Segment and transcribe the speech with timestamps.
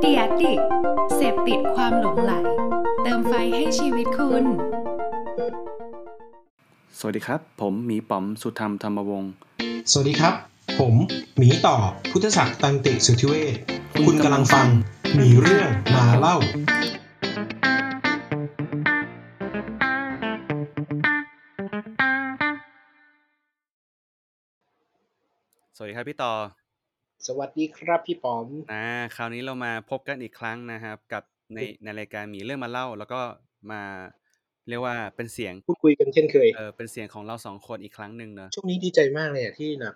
[0.00, 0.52] เดียดิ
[1.14, 2.32] เสพติดความหลงไหล
[3.02, 4.44] เติมไฟให้ชีวิตคุณ
[6.98, 9.32] สวัสดีครับ ผมหมีป๋อมสุธรรมธรรมวงศ์
[9.90, 10.34] สวัสดีครับ
[10.78, 10.94] ผม
[11.38, 11.76] หมีต่อ
[12.10, 13.54] พุทธศักดิ์ตันติสุทธิเวช
[14.06, 14.68] คุณกำลังฟัง
[15.18, 16.36] มีเรื่องมาเล่า
[25.76, 26.61] สวัสดีครับพี่ต่อ
[27.26, 28.84] สวัสดีครับพี่ป๋อมอ่า
[29.16, 31.22] คราวนี้เรามาพบกันอีกครั้งนะครับ กับ
[31.54, 33.20] ในในรายการหมีเรื่องมาเล่า แล้วก็
[33.70, 33.82] มา
[34.68, 39.94] เรียกว่าเป็นเสียงพูดคุยกันเช่นเคยเออเป็นเสียงของเราสองคนอีกครั้งหนึ่งเนอะช่วงนี้ดีใจมากเลยอะที่แบบ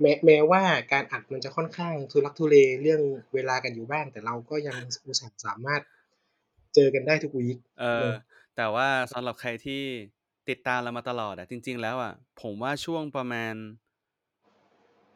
[0.00, 0.62] แม้แม้ว่า
[0.92, 3.00] การอัดมันจะค่อนข้างทุลักทุเลเรื่อง
[3.34, 5.82] เวลากันอยู่บ้าง แต่เราก็ยังอุตส่าห์สามารถ
[6.74, 8.08] เจอกันได้ทุกวีคเออ
[8.56, 9.82] แต่ว่าสำหรับใครที่
[10.48, 12.12] ติดตามเรามาตลอดอะจริง ๆ แล้วอะ
[12.42, 13.54] ผมว่าช่วงประมาณ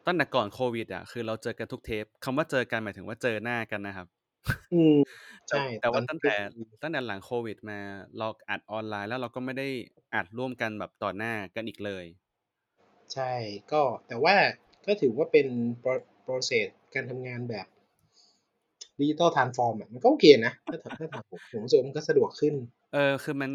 [0.05, 4.07] ตั้งแต่ก่อนโควิดอะคือเราเจอกันทุกเทปคำว่าเจอกันหมายถึงว่าเจอหน้ากันนะครับ
[4.71, 4.93] อืม
[5.47, 6.35] แต่ใช่แต่ว่าอนตั้งแต่
[6.81, 7.79] ตั้งแต่หลังโควิดมา
[8.17, 9.67] เราอัดออนไลน์แล้วเราก็ไม่ได้
[10.13, 12.05] อัดร่วมกันแบบต่อหน้ากันอีกเลย
[13.13, 13.31] ใช่
[13.71, 14.35] ก็แต่ว่า
[14.85, 15.47] ก็ถือว่าเป็น
[16.23, 17.67] process การทำงานแบบ
[18.99, 22.53] digital transform อะมันก็โอเคนะถ้าถามถ้าถามผมผมรู้สึกว่ามันก็สะดวกขึ้น
[22.93, 23.51] เออคือมัน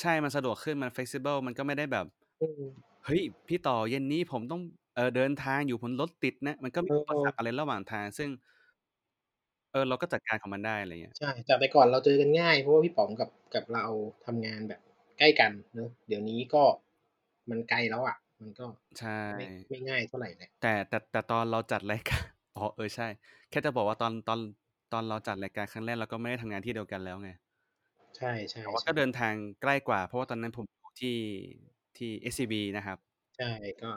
[0.00, 2.06] ใช่มันสะดวกขึ้นมัน flexible มันก็ไม่ได้แบบ
[2.40, 4.60] อืมเฮ้ยพี่ต่อเย็นนี้ผมต้อง
[4.94, 8.30] เออเดินทางอยู่บนรถติดนะ มันก็มีเอออุปสรรคอะไรระหว่างทาง ซึ่ง
[9.72, 13.84] เออ เราก็จัดการของมันได้ อะไรเงี้ย ใช่ จากแต่ก่อนเราเจอกันง่าย เพราะว่าพี่ป๋อมกับ กับเรา
[14.26, 14.80] ทำงานแบบ
[15.18, 16.62] ใกล้กันเนอะเดี๋ยวนี้ก็
[17.50, 18.66] มันไกลแล้วอะมันก็
[18.98, 22.24] ใช่ ไม่ ไม่ง่ายเท่าไหร่แหละ แต่ แต่ แต่ตอนเราจัด รายการ
[22.56, 23.08] อ๋อ เออ ใช่
[23.50, 24.40] แค่จะบอกว่าตอน ตอน
[24.92, 27.28] ตอนเราจัดรายการครั้งแรก เราก็ไม่ได้ทำงานที่เดียวกันแล้วไง
[28.16, 31.16] ใช่ใช่แต่ว่าใช่ก็เดินทางใกล้กว่า เพราะว่าตอนนั้นผมอยู่ที่
[31.96, 32.98] ที่ SCB นะครับ
[33.36, 33.50] ใช่
[33.82, 33.90] ก็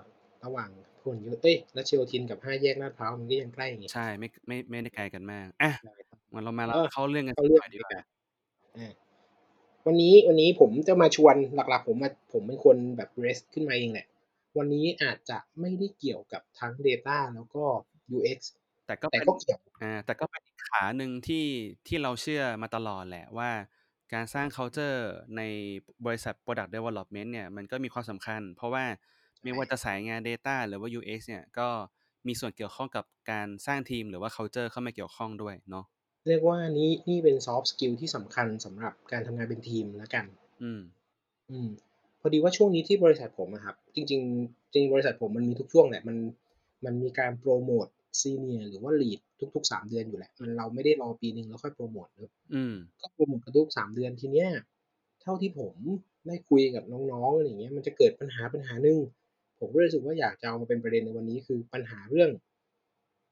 [0.45, 0.69] ระหว่าง
[1.02, 8.03] พหลโยธินเอ้ยรัชโยธินกับห้าแยกลาดพร้าวมันก็ยังใกล้ไงใช่ไม่ไม่ไม่ได้ไกลกันมากอะใช่ครับงั้นเรามาเออเข้าเรื่องกันเข้าสักเรื่หองน่อยดีดีกกว่าว่า
[8.77, 8.91] อ่า
[9.85, 14.07] วันนี้วันนี้ผมจะมาชวนหลักๆ ผมมาผมเป็นคนแบบเรสขึ้นมาเองแหละ
[14.57, 17.63] วันนี้อาจจะไม่ได้เกี่ยวกับทั้ง Data แล้วก็
[18.16, 18.39] UX
[18.88, 21.45] แต่ก็แต่เป็นก็เกี่ยวอ่าแต่ก็เป็นอีกขาหนึ่งที่
[21.88, 23.50] ที่เราเชื่อมาตลอดแหละว่า
[24.13, 25.00] การสร้าง culture
[25.38, 25.41] ใน
[26.06, 28.85] บริษัท product development เนี่ยมันก็มีความสำคัญ เพราะว่า
[29.44, 31.68] ไม่ว่าจะสายงาน data หรือว่า UX เนี่ยก็
[32.28, 35.86] มีส่วนเกี่ยวข้องกับการสร้างทีมหรือว่า culture เข้ามาเกี่ยวข้องด้วยเนาะ
[36.28, 40.26] เรียกว่านี่นี่เป็น soft skill ที่สำคัญสำหรับการทำงานเป็นทีมแล้วกัน
[40.62, 40.81] อืม
[41.52, 41.70] อืม
[42.22, 46.18] พอดีว่าช่วงนี้ที่บริษัทผมอะครับ จริง ๆ จริงบริษัทผมมันมีทุกช่วงแหละมัน
[46.86, 47.88] มันมีการโปรโมท
[48.22, 49.20] ซีเนียหรือว่าลีด
[49.56, 54.50] ทุกๆสามเดือนอยู่แหละ มันเราไม่ได้รอปีหนึ่งแล้วค่อยโปรโมทเนอะอืมก็โปรโมทกันทุกสามเดือนทีเนี้ย
[55.22, 55.75] เท่าที่ผม
[56.28, 58.98] ได้คุยกับน้องๆอะไรอย่างเงี้ยมันจะเกิดปัญหาปัญหาหนึ่ง
[59.63, 62.29] ผมก็เลยรู้สึกว่าอยากจะเอามาเป็นประเด็นในวันนี้คือปัญหาเรื่อง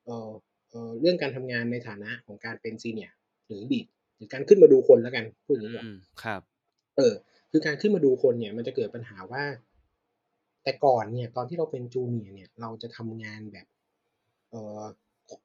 [0.06, 0.32] เอ่อ
[0.70, 3.10] เอ่อเรื่องการทำงานในฐานะของการเป็นซีเนีย
[3.48, 6.42] หรือลีดหรือการขึ้นมาดูคนแล้วกันพูดอย่างนี้ก่อนอืมครับ
[6.98, 7.14] เออ
[7.52, 9.44] คือการขึ้นมาดูคนเนี่ย มันจะเกิดปัญหาว่า
[10.64, 13.68] แต่ก่อนเนี่ย ตอนที่เราเป็น junior เนี่ย เราจะทำงานแบบ
[14.50, 14.84] เอ่อ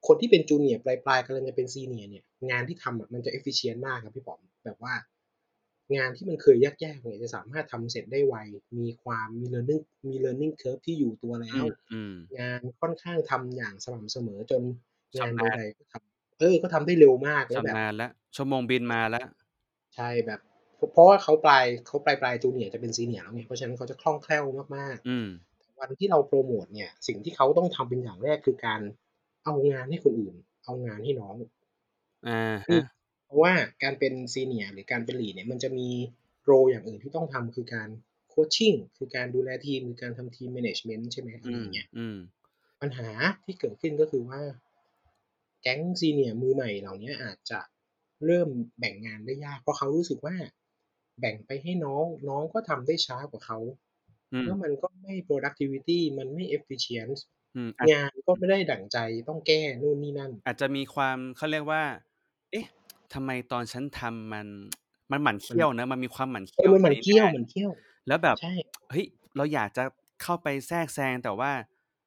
[0.07, 4.95] คนที่เป็น junior ปลายๆกำลังจะเป็น senior เนี่ยงานที่ทำอะมันจะ efficient มากครับพี่ป๋อมแบบว่า
[5.95, 8.35] งานที่มันเคยยากๆเนี่ยจะสามารถทำเสร็จได้ไว
[8.79, 14.63] มีความมี learning มี learning curve ที่อยู่ตัวแล้อืวมอืมงานค่อนข้างทำอย่างสม่ำเสมอจน
[15.19, 19.27] งานชำนาญใดๆก็ทำเออ ก็ทำได้เร็วมากแล้วแบบชำนาญแล้วชั่วโมงบินมาแล้ว
[19.95, 20.41] ใช่แบบ
[20.77, 24.45] เพราะเพราะว่าเขาปลายเขาปลายปลาย junior จะเป็น senior แล้วไงเพราะฉะนั้นเขาจะคล่องแคล่ว
[24.77, 28.81] มากอืมๆวันที่เราโปรโมทเนี่ย สิ่งที่เขาต้องทำเป็นอย่างแรกคือการ
[29.45, 31.37] เอางานให้คนอื่น เอางานให้น้อง
[32.25, 32.31] อ่า
[32.69, 32.83] อืฮะม
[33.27, 35.89] เพราะว่าการเป็น senior หรือการเป็น lead เนี่ยมันจะมี
[36.45, 37.89] role อย่างอื่นที่ต้องทำคือการ
[38.29, 42.17] coaching คือการดูแลทีมคือการทำ team management ใช่ไหมอะไรอือมย่างเงี้ยอืม
[42.81, 43.09] ปัญหา
[43.45, 44.41] ที่เกิดขึ้นก็คือว่า
[45.63, 47.61] แก๊งซีเนียร์มือใหม่เหล่านี้อาจจะ
[48.27, 48.49] เริ่ม
[48.79, 50.37] แบ่งงานได้ยาก เพราะเขารู้สึกว่า
[51.21, 53.59] แบ่งไปให้น้องน้องก็ทำได้ช้ากว่าเขา
[54.33, 57.17] อืมแล้วมันก็ไม่ productivity มันไม่ efficient
[57.57, 58.99] อืมอาจงานก็ไม่ได้ดั่งใจ
[59.29, 62.06] ต้องแก้นู่นนี่นั่น อาจจะมีความเขาเรียกว่าเอ๊ะ
[63.15, 64.47] ทำไมตอนฉันทำมัน
[65.11, 67.71] มันหมั่นเคี้ยวนะ มันมีความหมั่นเอเคี้อยวมันเหมือนในเคี้ยวหน้าเหมือนเคี้ยว
[68.07, 68.53] แล้วแบบใช่
[68.91, 69.07] เฮ้ย
[69.37, 69.83] เราอยากจะ
[70.23, 71.53] เข้าไปแทรกแซงแต่ว่า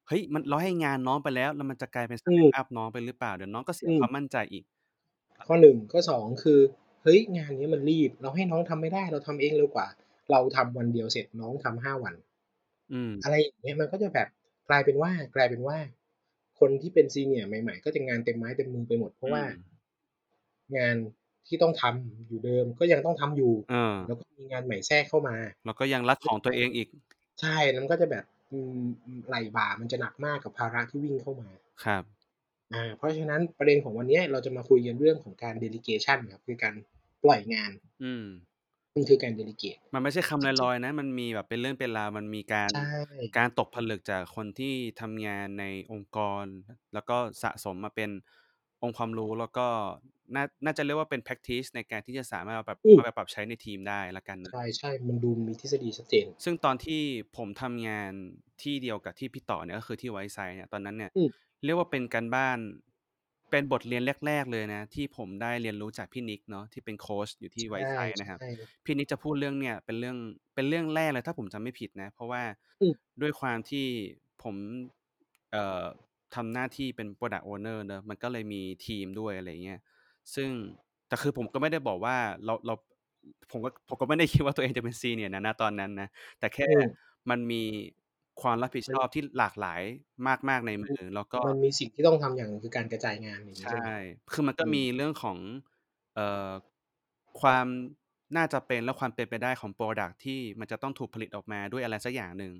[0.07, 4.63] เฮ้ยมันเราให้งานน้องไปแล้ว แล้วมันจะกลายเป็นสอืเตมปอัพน้องไปหรือเปล่าเดี๋ยวน้องก็เสียอืมความมั่นใจอีก
[5.47, 6.59] ข้อหนึ่งข้อสองคือ
[7.03, 9.87] เฮ้ยงานนี้มันรีบ เราให้น้องทำไม่ได้เราทำเองเร็วกว่า
[10.31, 12.15] เราทำวันเดียวเสร็จน้องทำห้าวัน
[12.91, 14.27] อืม อะไรอย่างเงี้ยมันก็จะแบบ
[14.69, 15.77] กลายเป็นว่ากลายเป็นว่า
[16.59, 19.53] คนที่เป็นซีเนียร์ใหม่ ๆ ก็จะงานเต็มไม้เต็มมือไปหมดเพราะว่าอืม
[20.77, 20.95] งาน
[21.47, 25.35] ที่ต้องทำอยู่เดิมก็ยังต้องทำอยู่เออแล้วก็มีงานใหม่แทรกเข้ามา
[25.65, 26.87] แล้วก็ยังรัดของตัวเองอีก
[27.41, 28.79] ใช่แล้วมันก็จะแบบอืม
[29.27, 31.49] ไหลบ่ามันจะหนักมากกับภาระที่วิ่งเข้ามา
[31.85, 32.03] ครับ
[32.73, 36.73] อ่าเพราะฉะนั้นประเด็นของวันเนี้ยเราจะมาคุยกันเรื่องของการ delegation ครับคือการ
[37.23, 37.71] ปล่อยงาน
[38.03, 38.25] อืม
[38.95, 42.91] มันคือการ delegate มันไม่ใช่คำจริงลอยๆนะ มันมีแบบเป็นเรื่องเป็นราวมันมีการใช่
[43.37, 46.45] การตกผลึกจากคนที่ทำงานในองค์กร
[46.93, 48.09] แล้วก็สะสมมาเป็น
[48.83, 49.67] องค์ความรู้แล้วก็
[50.35, 57.01] น่าน่าจะเรียกว่าเป็น practice ในการที่จะสามารถเอาแบบอืมเอาไปปรับใช้ในทีมได้แล้วกันนะใช่ๆมันดูมีทฤษฎีชัดเจน ซึ่งตอนที่
[57.37, 58.11] ผมทำงาน
[58.61, 61.29] ที่เดียวกับที่พี่ต่อเนี่ยก็คือที่ Whiteside เนี่ยตอนนั้นเนี่ยอืม
[61.65, 62.57] เรียกว่าเป็นการบ้าน
[63.51, 68.47] เป็นบทเรียนแรก ๆ เลยนะ ที่ผมได้เรียนรู้จากพี่นิกเนาะที่เป็นโคชอยู่ที่ใช่ Whiteside นะครับใช่
[68.85, 70.17] พี่นิกจะพูดเรื่องเนี่ยเป็นเรื่อง
[70.55, 72.41] เป็นเรื่องแรกเลยถ้าผมจำไม่ผิดนะ เพราะว่า
[72.81, 73.85] อืมด้วยความที่
[74.43, 74.55] ผม
[75.51, 75.85] เอ่อ
[76.35, 79.79] ทำหน้าที่เป็น Product Owner เนาะมันก็เลยมีทีมด้วยอะไรอย่างเงี้ย
[80.35, 80.49] ซึ่ง
[81.07, 82.73] แต่คือผมก็ไม่ได้บอกว่าเราเรา
[83.51, 86.07] ผมก็ผมก็ไม่ได้คิดว่าตัวเองจะเป็น Senior นะณตอนนั้นนะ
[86.39, 87.55] แต่แค่อืมมันมี
[88.41, 89.81] ความรับผิดมันชอบที่หลากหลาย
[90.49, 93.97] มากๆในมือ แล้วก็มันมีสิ่งที่ต้องทำอย่างหนึ่งคือการกระจายงานอย่างงี้ใชใช่ไหม่
[94.31, 95.37] คือมันก็อืมมีเรื่องของ
[96.13, 96.51] เอ่อ
[97.41, 97.65] ความ
[98.37, 102.53] น่าจะเป็นและความเป็นไปได้ของพรอดักต์ที่มันจะต้องถูกผลิตออกมาด้วยอะไรสักอย่างหนึ่ง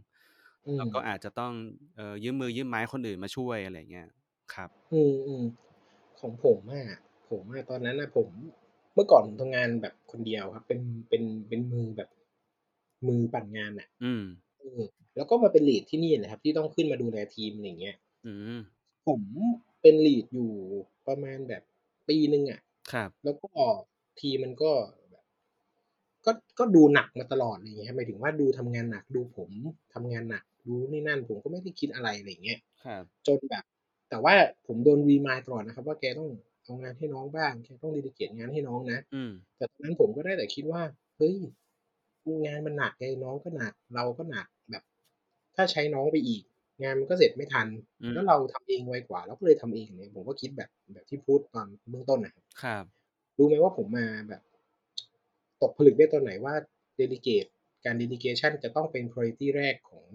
[0.66, 1.54] อืแล้วมก็อาจจะต้อง
[1.96, 4.08] เอ่อยืมมือยืมไม้คนอื่นมาช่วยอะไรอย่างเงี้ย
[4.54, 5.02] ครับ อื
[5.42, 6.86] มๆของผมอะ
[7.32, 8.28] ผมอะตอนนั้นน่ะผม
[8.94, 10.80] เมื่อก่อนผมทำงานแบบคนเดียวครับ เป็น
[11.10, 12.10] เป็นเป็นมือแบบ
[13.08, 14.26] มือปั่นงานน่ะ อืม
[14.60, 14.82] เออ
[15.16, 17.96] แล้วก็มาเป็น lead ที่นี่แหละครับ ที่ต้องขึ้นมาดูแลทีมอะไรอย่างเงี้ย
[18.26, 18.60] อืม
[19.08, 19.22] ผม
[19.82, 20.52] เป็น lead อยู่
[21.08, 21.64] ประมาณแบบ
[22.10, 22.62] ปีหนึ่งอะ
[22.92, 23.50] ครับ แล้วก็
[24.20, 24.72] ทีมมันก็
[25.12, 25.24] แบบ
[26.26, 29.50] ก็ก็ดูหนักมาตลอดอะไรอย่างเงี้ยหมายถึงว่าดูทำงานหนักดูผม
[29.94, 33.64] ทำงานหนักดูนู่นนี่นั่น ผมก็ไม่ได้คิดอะไรอะไรอย่างเงี้ยครับ จนแบบ
[34.10, 34.34] แต่ว่า
[34.68, 36.30] ผมโดน remind ตลอดนะครับ ว่าแกต้อง
[36.70, 40.82] เอางานให้น้องบ้างแกต้อง delegate งานให้น้องนะอืมแต่ตอนนั้นผมก็ได้แต่คิดว่า
[41.18, 41.36] เฮ้ย
[42.46, 44.84] งานมันหนักไงน้องก็หนัก เราก็หนักแบบ
[45.56, 46.44] ถ้าใช้น้องไปอีก
[46.84, 47.68] งานมันก็เสร็จไม่ทัน
[48.02, 52.86] อืมแล้วเราทำเองไวกว่าเราก็เลยทำเองเนี่ยผมก็คิดแบบแบบที่พูดตอนเบื้องต้นน่ะครับครับ
[53.38, 54.42] รู้ไหมว่าผมมาแบบ
[55.62, 56.54] ตกผลึกได้ตอนไหนว่า
[57.00, 57.50] delegate
[57.86, 60.08] การ delegation จะต้องเป็น priority แรกของ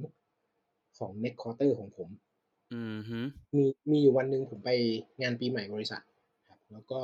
[0.98, 2.08] ของ next quarter ของผม
[2.74, 3.20] อือฮึ
[3.56, 4.70] มีมีอยู่วันหนึ่งผมไป
[5.22, 6.13] งานปีใหม่บริษัทครับ
[6.74, 7.00] แล้วก็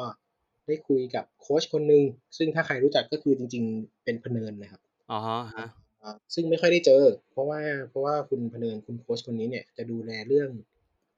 [0.66, 2.02] ได้คุยกับโคชคนหนึ่ง
[2.38, 5.64] ซึ่งถ้าใครรู้จักก็คือจริง ๆ เป็นพเนิร์นนะครับอะฮะฮะ
[6.02, 7.02] อ่าซึ่งไม่ค่อยได้เจอ
[7.32, 10.50] เพราะว่าเพราะว่าคุณพเนิร์นคุณโคชคนนี้เนี่ยจะดูแลเรื่อง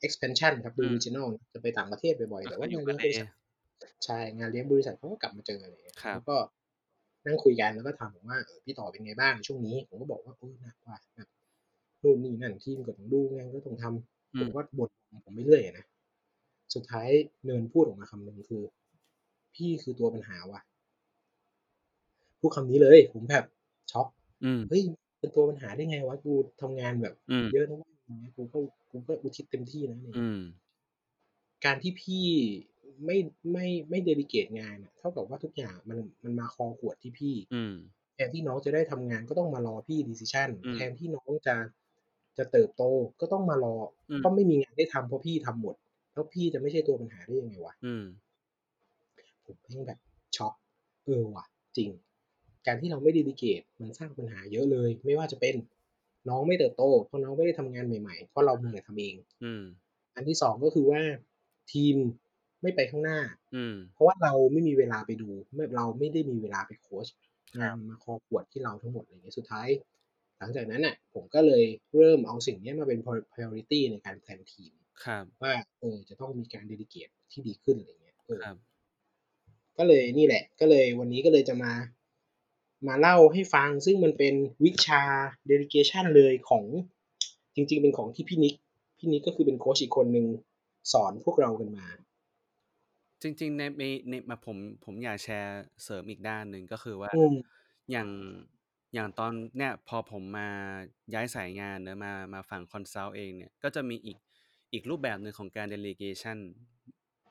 [0.07, 3.45] expansion ครับดูอืม regional จะไปต่างประเทศบ่อยๆก็แต่คืว่าออยู่งาน LA เลี้ยงบริ
[3.83, 6.37] ษัทใช่งานเลี้ยงบริษัทเขาก็กลับมาเจออะไรอย่างเงี้ยครับแล้วก็
[7.27, 9.77] นั่งคุยกันแล้วก็ถามผมว่าเออพี่ต่อเป็นไงบ้างช่วงนี้?
[9.89, 11.29] ผมก็บอกว่าเออหนักว่ะแบบ
[12.03, 15.85] นู่นนี่นั่นทีมก็ต้องดูงานก็ต้องทำอืผมมก็บ่นของผมไปเรื่อยอะนะ
[16.75, 17.09] สุดท้าย
[17.45, 18.63] เนิร์นพูดออกมาคำหนึ่งคือ"
[19.55, 20.61] พี่คือตัวปัญหาว่ะ"
[22.41, 23.45] พูดคำนี้เลย ผมแบบ
[23.91, 24.07] ช็อก
[24.45, 24.83] อืมเฮ้ย
[25.19, 28.59] เป็นตัวปัญหาได้ไงวะกูทำงานแบบอืมเยอะนะเว้ยอย่างเงี้ยกูก็
[28.91, 30.43] กูก็อุทิศเต็มที่นะอะไรอย่างอืเงี้ยม
[31.65, 32.25] การที่พี่
[33.05, 33.17] ไม่
[33.53, 37.75] ไม่ไม่ delegate งานอะเท่ากับว่าทุกอย่างมันมันมาคอขวดที่พี่อืม
[38.15, 41.57] แทนที่น้องจะได้ทำงานก็ต้องมารอพี่ decision อืมแทนที่น้องจะ
[42.39, 42.83] จะเติบโต
[43.21, 43.77] ก็ต้องมารอ
[44.11, 45.75] อืมก็ไม่มีงานให้ทำเพราะพี่ทำหมด
[46.13, 47.75] แล้วพี่จะไม่ใช่ตัวปัญหาได้ยังไงวะ?
[47.85, 48.05] อืม
[49.45, 49.99] ผมแม่งแบบ
[50.37, 50.55] ช็อก
[51.05, 51.45] เออว่ะ
[51.77, 51.91] จริง
[52.67, 55.55] การที่เราไม่ delegate มันสร้างปัญหาเยอะเลย ไม่ว่าจะเป็น
[56.29, 59.63] น้องไม่เติบโตเพราะน้องไม่ได้ทำงานใหม่ๆเพราะเรามัวแต่ทำเองอืม
[60.15, 61.01] อันที่2ก็คือว่า
[61.73, 61.97] ทีม
[62.63, 63.19] ไม่ไปข้างหน้า
[63.55, 67.07] อืมเพราะว่าเราไม่มีเวลาไปดูไม่เราไม่ได้มีเวลาไปโคช
[67.59, 69.69] คงารันบมันมาคอขวดที่เราทั้งหมดอะไรอย่างเงี้ยสุดท้าย
[70.39, 71.65] หลังจากนั้นน่ะ ผมก็เลย
[71.97, 74.73] เริ่มเอาสิ่งเนี้ยมาเป็น pri priority ในการแพลนทีม
[75.05, 78.57] ครับ ว่าเออจะต้องมีการ delegate ที่ดีขึ้นอะไรอย่างเงี้ยเออครับ
[79.79, 81.73] ก็เลยนี่แหละ ก็เลยวันนี้ก็เลยจะมา
[82.89, 85.03] มาเล่าให้ฟัง ซึ่งมันเป็นวิชา
[85.51, 86.65] delegation เลยของ
[87.55, 88.55] จริง ๆ เป็นของที่พี่นิก
[88.99, 90.27] พี่นิกก็คือเป็นโคชอีกคนหนึ่ง
[90.93, 91.87] สอนพวกเรากันมา
[93.23, 97.35] จริงๆในในในมาผมผมอยากแชร์เสริมอีกด้านหนึ่งก็คือว่าอืม
[97.91, 98.09] อย่าง
[98.95, 100.49] อย่างตอนเนี่ยพอผมมา
[101.15, 104.19] ย้ายสายงานเนาะมามาฝั่ง Consult เองเนี่ย ก็จะมีอีก
[104.73, 106.39] อีกรูปแบบหนึ่งของการ delegation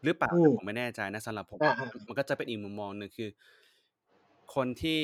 [0.03, 3.29] หรือเปล่าอืแต่มผมไม่แน่ใจนะสำหรับผมอามันๆมันก็จะเป็นอีกมุมมองหนึ่งคือ
[4.53, 5.01] คนที่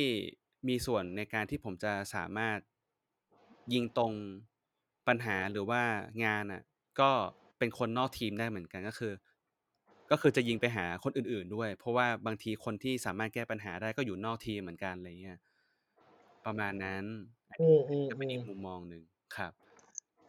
[0.68, 2.60] มีส่วนในการที่ผมจะสามารถ
[3.74, 4.14] ยิงตรง
[5.08, 5.82] ปัญหาหรือว่า
[6.26, 6.62] งานน่ะ
[7.00, 7.12] ก็
[7.60, 9.14] เป็นคนนอกทีมได้เหมือนกันก็คือ
[10.12, 15.38] ก็คือจะยิงไปหาคนอื่น ๆ ด้วย เพราะว่าบางทีคนที่สามารถแก้ปัญหาได้ก็อยู่นอกทีมเหมือนกันอะไรอย่างเงี้ย
[16.46, 17.06] ประมาณนั้น
[17.52, 17.76] อันอืนี้
[18.10, 19.04] ก็เป็นอีมกๆๆมุมมองหนึ่ง
[19.36, 19.54] ครับ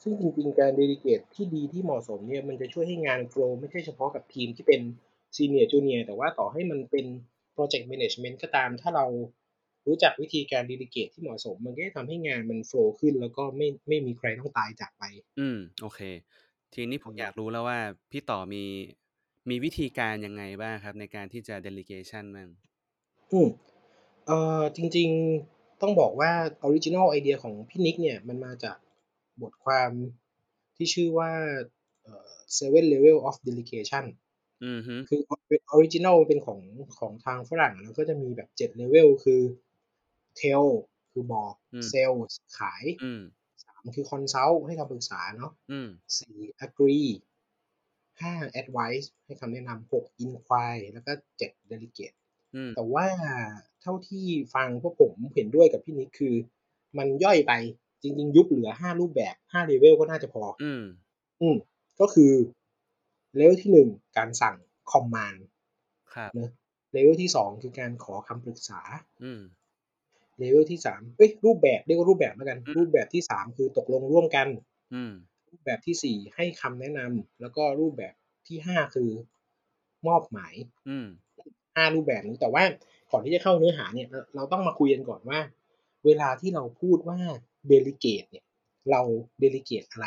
[0.08, 4.80] ซึ่งจริงๆ การ delegate ที่ดีที่เหมาะสมเนี่ยมันจะช่วยให้งาน flow ไม่ใช่เฉพาะกับทีมที่เป็น
[5.36, 7.06] Senior Junior แต่ว่าต่อให้มันเป็น
[7.54, 9.06] พรอเจกต์ management ก็ตาม ถ้าเรา
[9.86, 15.04] รู้จักวิธีการ delegate ที่เหมาะสม มันก็จะทำให้งานมัน flow ขึ้น แล้วก็ไม่ไม่มีใครต้องตายจากไป
[15.38, 16.00] อืม โอเค
[16.72, 17.78] ทีนี้ผอืมมอยากรู้แล้วว่า
[18.10, 18.64] พี่ต่อมี
[19.48, 22.48] มีวิธีการยังไงบ้างครับ ในการที่จะ delegation มั่ง?
[23.32, 23.48] อืม
[24.26, 25.08] เอ่อจริง
[25.46, 26.30] ๆ ต้องบอกว่า
[26.62, 28.76] original idea ของพี่นิกเนี่ยมันมาจาก
[29.42, 29.90] บทความ
[30.76, 31.30] ที่ชื่อว่า
[32.02, 34.04] เอ่อ Seven Level of Delegation
[34.64, 36.60] อือฮึคือออเป็น original เป็นของ
[36.98, 39.42] ของทางฝรั่ง แล้วก็จะมีแบบ7 level คือ
[40.40, 40.66] Tell
[41.12, 43.22] คือบอกอืม Sell ขายอืม
[43.64, 45.88] 3คือ Consult ให้คำปรึกษาเนาะอืม
[46.28, 47.08] 4 Agree
[48.20, 52.16] 5 Advise ให้คำแนะนำ6 Inquire แล้วก็7 Delegate
[52.54, 53.06] อืมแต่ว่า
[53.82, 56.34] เท่าที่ฟังพวกผมเห็นด้วยกับพี่นิกคือ
[56.98, 57.52] มันย่อยไป
[58.02, 60.84] จริง ๆ ยุบเหลือ5รูปแบบ5 level ก็น่าจะพอ อืม
[61.42, 61.56] อืม
[62.00, 62.32] ก็คือ
[63.38, 64.56] level ที่1การสั่ง
[64.90, 65.38] Command
[66.14, 66.50] ครับเนาะ
[66.94, 68.80] level ที่2คือการขอคำปรึกษา
[69.24, 69.40] อืม
[70.42, 74.48] level ที่3เอ๊ยรูปแบบเรียกว่ารูปแบบแล้วกันอืมรูปแบบที่3คือตกลงร่วมกัน
[74.94, 75.12] อืม
[75.50, 78.14] รูปแบบที่4ให้คำแนะนำแล้วก็รูปแบบ
[78.48, 79.10] ที่5คือ
[80.06, 80.54] มอบหมาย
[80.88, 81.08] อืม
[81.76, 82.64] 5รูปแบบนี้แต่ว่า
[83.12, 85.40] ก่อนที่จะเข้าเนื้อหาเนี่ย เราเราต้องมาคุยกันก่อนว่า
[86.06, 87.18] เวลาที่เราพูดว่า
[87.72, 88.44] delegate เนี่ย
[88.90, 89.02] เรา
[89.42, 90.06] delegate อะไร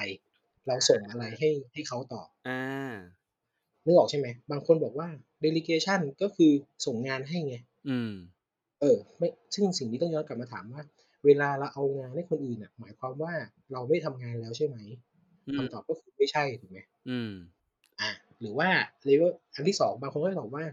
[0.67, 3.13] เราส่งอะไรให้ให้เขาตอบอา
[3.85, 4.27] นึกออกใช่ไหม?
[4.51, 5.09] บางคนบอกว่า
[5.45, 6.51] delegation ก็คือ
[6.85, 7.55] ส่งงานให้ไง
[7.85, 8.31] อืม
[8.81, 10.81] เออ ไม่ ซึ่งสิ่งนี้ต้องย้อนกลับมาถามว่า
[11.25, 13.33] เวลาเราเอางานให้คนอื่นน่ะ หมายความว่า
[13.71, 14.77] เราไม่ทำงานแล้วใช่ไหม?
[15.47, 16.79] อืมคำตอบก็คือไม่ใช่ถูกไหม?
[17.07, 17.29] อืม
[17.99, 18.69] อาหรือว่า
[19.09, 20.65] level อันที่2บางคนก็จะตอบว่า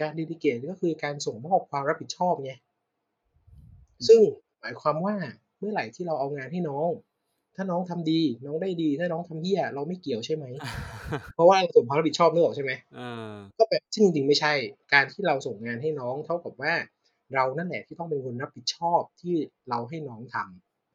[0.00, 2.52] การ delegate ก็คือการส่งมอบความรับผิดชอบไง
[4.08, 4.20] ซึ่ง
[4.60, 5.16] หมายความว่า
[5.58, 6.90] เมื่อไหร่ที่เราเอางานให้น้อง
[7.56, 10.44] ถ้าน้องทำดี น้องได้ดี ถ้าน้องทำเหี้ยเราไม่เกี่ยวใช่ไหม?
[11.34, 12.72] เพราะว่าเราส่งความรับผิดชอบนึกออกใช่ไหม?
[12.92, 14.52] เออก็แบบซึ่งจริงๆไม่ใช่
[14.92, 16.74] การที่เราส่งงานให้น้อง เท่ากับว่า
[17.34, 19.36] เรานั่นแหละที่ต้องเป็นคนรับผิดชอบที่
[19.68, 20.46] เราให้น้องทำ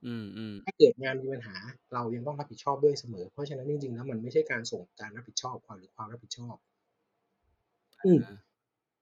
[0.06, 0.14] อื
[0.54, 1.58] มๆถ้าเกิดงานมีปัญหา
[1.94, 6.56] เรายังต้องรับผิดชอบด้วยเสมอ เพราะฉะนั้นจริงๆแล้วมันไม่ใช่การส่งการรับผิดชอบความหรือความรับผิดชอบ
[8.06, 8.32] อืมอา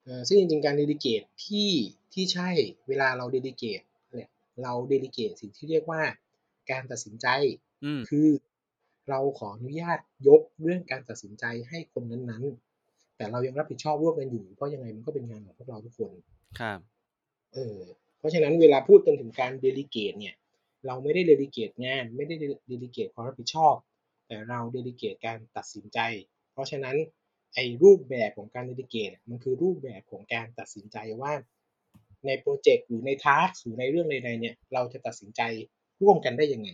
[0.06, 1.72] เออซึ่งจริงๆการ delegate ที่
[2.14, 2.50] ที่ใช่
[2.88, 3.89] เวลาเรา delegate เนี่ย
[4.64, 6.02] เรา delegate สิ่งที่เรียกว่า
[6.72, 7.28] การตัดสินใจ
[7.86, 8.28] อืมคือ
[9.10, 16.12] เราขออนุญาตยกเรื่องการตัดสินใจให้คนนั้นๆ แต่เรายังรับผิดชอบร่วมกันอยู่ เพราะยังไงมันก็เป็นงานของพวกเราทุกคน
[16.60, 16.80] ครับ
[17.54, 17.80] เออ
[18.20, 20.36] เพราะฉะนั้นเวลาพูดกันถึงการ delegate เนี่ย
[20.86, 23.76] เราไม่ได้ delegate งาน ไม่ได้ de delegate ความรับผิดชอบ
[24.28, 26.00] แต่เรา delegate การตัดสินใจ
[26.54, 26.98] เพราะฉะนั้น
[27.56, 31.34] ไอ้รูปแบบของการ delegate อะมันคือรูปแบบของการตัดสินใจว่า
[32.26, 35.42] ในพรอเจกต์หรือในทาสก์หรือในเรื่องใดๆเนี่ย เราจะตัดสินใจ
[36.02, 36.70] ร่วมกันได้ยังไง?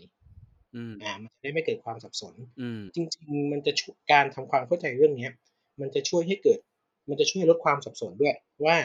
[0.74, 5.32] อืมอามันจะได้ไม่เกิดความสับสนอืมจริง ๆ มันจะชการทำความเข้าใจเรื่องเนี้ย
[5.82, 6.60] มันจะช่วยให้เกิด
[7.10, 8.36] มันจะช่วยลดความสับสนด้วย
[8.66, 8.78] ว่า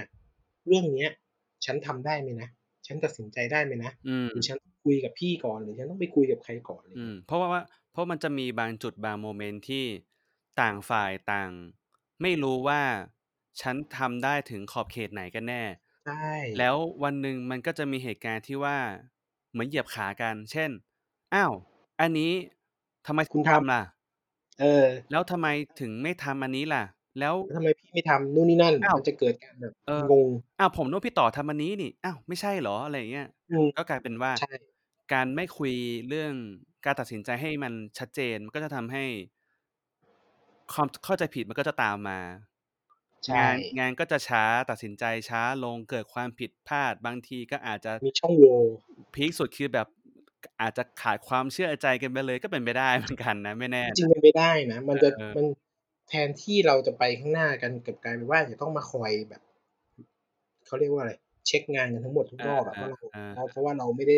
[0.67, 1.11] เรื่องเนี้ย
[1.65, 2.49] ฉันทำได้ไหมนะ?
[2.87, 3.93] ฉันตัดสินใจได้ไหมนะ?
[4.05, 6.83] อืมหรือฉันต้องคุยกับพี่ก่อนหรือฉันต้องไปคุยกับใครก่อน?
[6.83, 7.63] อะไรอืมเงี้ยเพราะว่าว่า
[7.93, 9.85] เพราะมันจะมีบางจุดบางโมเมนต์ที่
[10.61, 11.51] ต่างฝ่ายต่าง
[12.23, 12.83] ไม่รู้ว่า
[13.61, 15.63] ฉันทำได้ถึงขอบเขตไหนกันแน่
[16.05, 16.15] ใช่
[16.59, 18.79] แล้ววันหนึ่งมันก็จะมีเหตุการณ์ที่ว่า
[19.51, 20.71] เหมือนเหยียบขากัน เช่น"
[21.35, 21.53] อ้าว
[22.01, 22.33] อันนี้
[23.07, 23.83] ทำไมคุคุณณททำล่ะ?
[24.39, 25.47] ำ เออ แล้วทำไม
[25.81, 26.85] ถึงไม่ทำอันนี้ล่ะ?
[27.19, 30.29] แล้ว แล้วทำไมพี่ไม่ทำ นู่นนี่นั่น อ้าว มันจะเกิดการแบบเออ งง
[30.59, 32.77] อ้าว ผมนึกว่าพี่ต่อทำอันนี้นี่ อ้าว ไม่ใช่เหรอ?
[32.85, 34.71] อะไรอย่างเงี้ย อืม ก็กลายเป็นว่า ใช่
[35.13, 35.73] การไม่คุย
[36.09, 36.33] เรื่อง
[36.85, 39.05] การตัดสินใจให้มันชัดเจน มันก็จะทำให้
[40.73, 42.50] ความจเข้าใจผิดมันก็จะตามมาใช่
[43.37, 48.55] งานงานก็จะช้าตัดสินใจช้าลงเกิดความผิดพลาดบางทีก็อาจจะมีช่องโหว่
[49.15, 49.89] พีกสุดคือแบบ
[50.45, 55.47] กอาจจะขาดความเชื่อใจกันไปเลยก็เป็นไปได้เหมือนกันนะไม่แน่ จริงนะๆเป็นไปได้นะ มันจะเออมัน
[56.09, 59.43] แทนที่เราจะไปข้างหน้ากันกลับกลายเป็นว่าจะต้องมาคอยแบบ
[60.67, 61.13] เขาเรียกว่าอะไร
[61.47, 64.17] เช็กงานกันทั้งหมดทุกอารอบอะว่าเราาเพราะๆเพราะว่าเราไม่ได้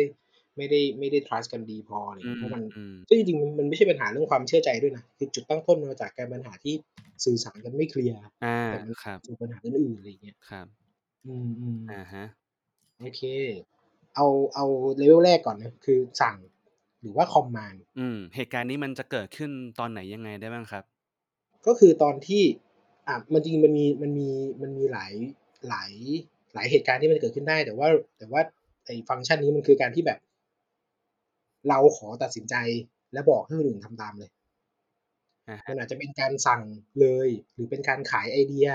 [0.57, 6.73] ไม่ได้ไม่ได้ทรัสต์กันดีพออะไรอืเงี้ยเพราะมันมๆซึ่งจริงๆมันมันไม่ใช่ปัญหาเรื่องความเชื่อใจด้วยนะคือจุดตั้งต้นมันมาจากการปัญหาที่
[7.25, 10.67] สื่อสารกันไม่เคลียร์อาแต่มันครับสู่ปัญหาอื่นๆอะไรอย่างเงี้ยครับ
[11.25, 11.33] อื
[11.79, 13.21] มอะฮะๆโอเค
[14.15, 14.65] เอาเอา
[15.01, 16.35] level แรกก่อนนะคือสั่ง
[17.01, 20.83] หรือว่า command อืม เหตุการณ์นี้มันจะเกิดขึ้นตอนไหนยังไงได้บ้างครับ?
[21.67, 22.43] ก็คือตอนที่
[23.07, 24.29] อ่ามันจริงๆมันมีมันมี
[24.61, 25.13] มันมีหลาย
[25.69, 25.91] หลาย
[26.53, 28.41] หลายเหตุการณ์ที่มันจะเกิดขึ้นได้ แต่ว่า แต่ว่า
[28.85, 30.19] ไอ้ฟังก์ชันนี้มันคือการที่แบบ
[31.69, 32.55] เราขอตัดสินใจ
[33.13, 34.29] และบอกให้คนอื่นทำตามเลย
[35.47, 36.61] อะฮมัะนอาจจะเป็นการสั่ง
[36.99, 38.67] เลย หรือเป็นการขายไอเดีย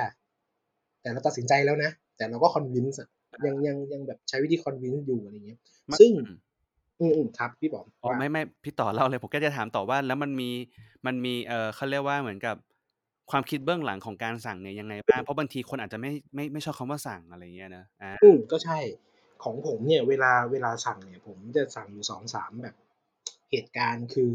[1.03, 6.39] แต่เราตัดสินใจแล้วนะ แต่เราก็ convince อะอยังายังยังแบบใช้วิธี convince อยู่อะไรอย่างเงี้ยมซึ่ง อืม
[7.01, 10.51] อืมๆครับพี่ป๋องอ๋อว่าไม่ๆพี่ต่อเล่าเลยผมก็จะถามต่อว่าแล้วมันมี
[11.07, 12.57] มันมีเอ่อเขาเรียกว่าเหมือนกับ
[13.31, 15.21] ความคิดเบื้องหลังของการสั่งเนี่ยยังไงบ้าง?
[15.23, 18.79] เพราะบางทีคนอาจจะไม่ไม่ไม่ชอบคำว่าสั่งอะไรอย่างเงี้ยนะอาอืมก็ใช่
[19.45, 22.77] ของผมเนี่ยเวลาเวลาสั่งเนี่ย ผมจะสั่งอยู่2-3แบบ
[23.51, 24.31] เหตุการณ์คือ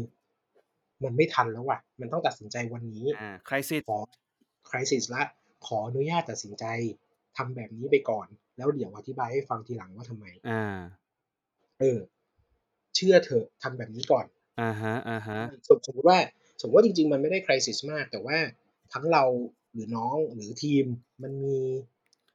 [1.04, 3.98] มันไม่ทันแล้วว่ะ มันต้องตัดสินใจวันนี้อ่า crisis ขอ
[4.68, 5.22] crisis ละ
[5.66, 6.64] ขออนุญาตตัดสินใจ
[7.36, 10.78] ทำแบบนี้ไปก่อน แล้วเดี๋ยวอธิบายให้ฟังทีหลังว่าทำไม อ่า
[11.80, 11.98] เออ
[12.94, 14.26] เชื่อเถอะทำแบบนี้ก่อน
[14.60, 16.18] อ่าฮะอ่าฮะสมสมมติว่า
[16.60, 18.38] สมมติว่าจริง ๆ มันไม่ได้ crisis มาก แต่ว่า
[18.92, 19.24] ทั้งเรา
[19.72, 20.84] หรือน้องหรือทีม
[21.22, 21.58] มันมี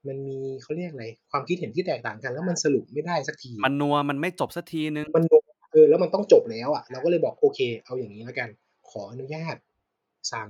[0.07, 8.49] มันมีเขาเรียกอะไรความคิดเห็นที่แตกต่างกัน แล้วมันสรุปไม่ได้สักที มันนัวมันไม่จบสักทีนึงมันโดนเออแล้วมันต้องจบแล้วอะเราก็เลยบอกโอเค เอาอย่างนี้แล้วกัน
[8.89, 9.55] ขออนุญาต
[10.31, 10.49] สั่ง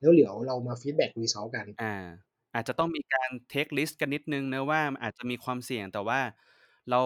[0.00, 1.96] แล้วเดี๋ยวเรามา feedback result กัน อ่า
[2.54, 6.20] อาจจะต้องมีการ take risk กันนิดนึงนะว่ามันอาจจะมีความเสี่ยงแต่ว่า
[6.90, 7.00] เรา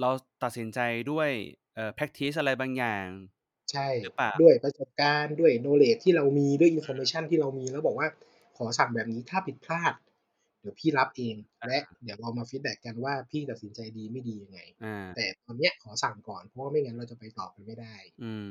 [0.00, 0.10] เรา
[0.42, 1.30] ตัดสินใจด้วย
[1.74, 3.06] เอ่อ practice อะไรบางอย่าง
[3.72, 8.08] ใช่หรือเปล่าด้วยประสบการณ์ด้วย knowledge ที่เรามีด้วย information ที่เรามีแล้วบอกว่า
[8.56, 18.44] ขอสั่งแบบนี้ถ้าผิดพลาดเดี๋ยวพี่รับเองอ่าและเดี๋ยวเรามา feedback กันว่าพี่ตัดสินใจดีไม่ดียังไงอ่าแต่ตอนเนี้ยขอสั่งก่อนเพราะว่าไม่งั้นเราจะไปต่อกันไม่ได้ อืม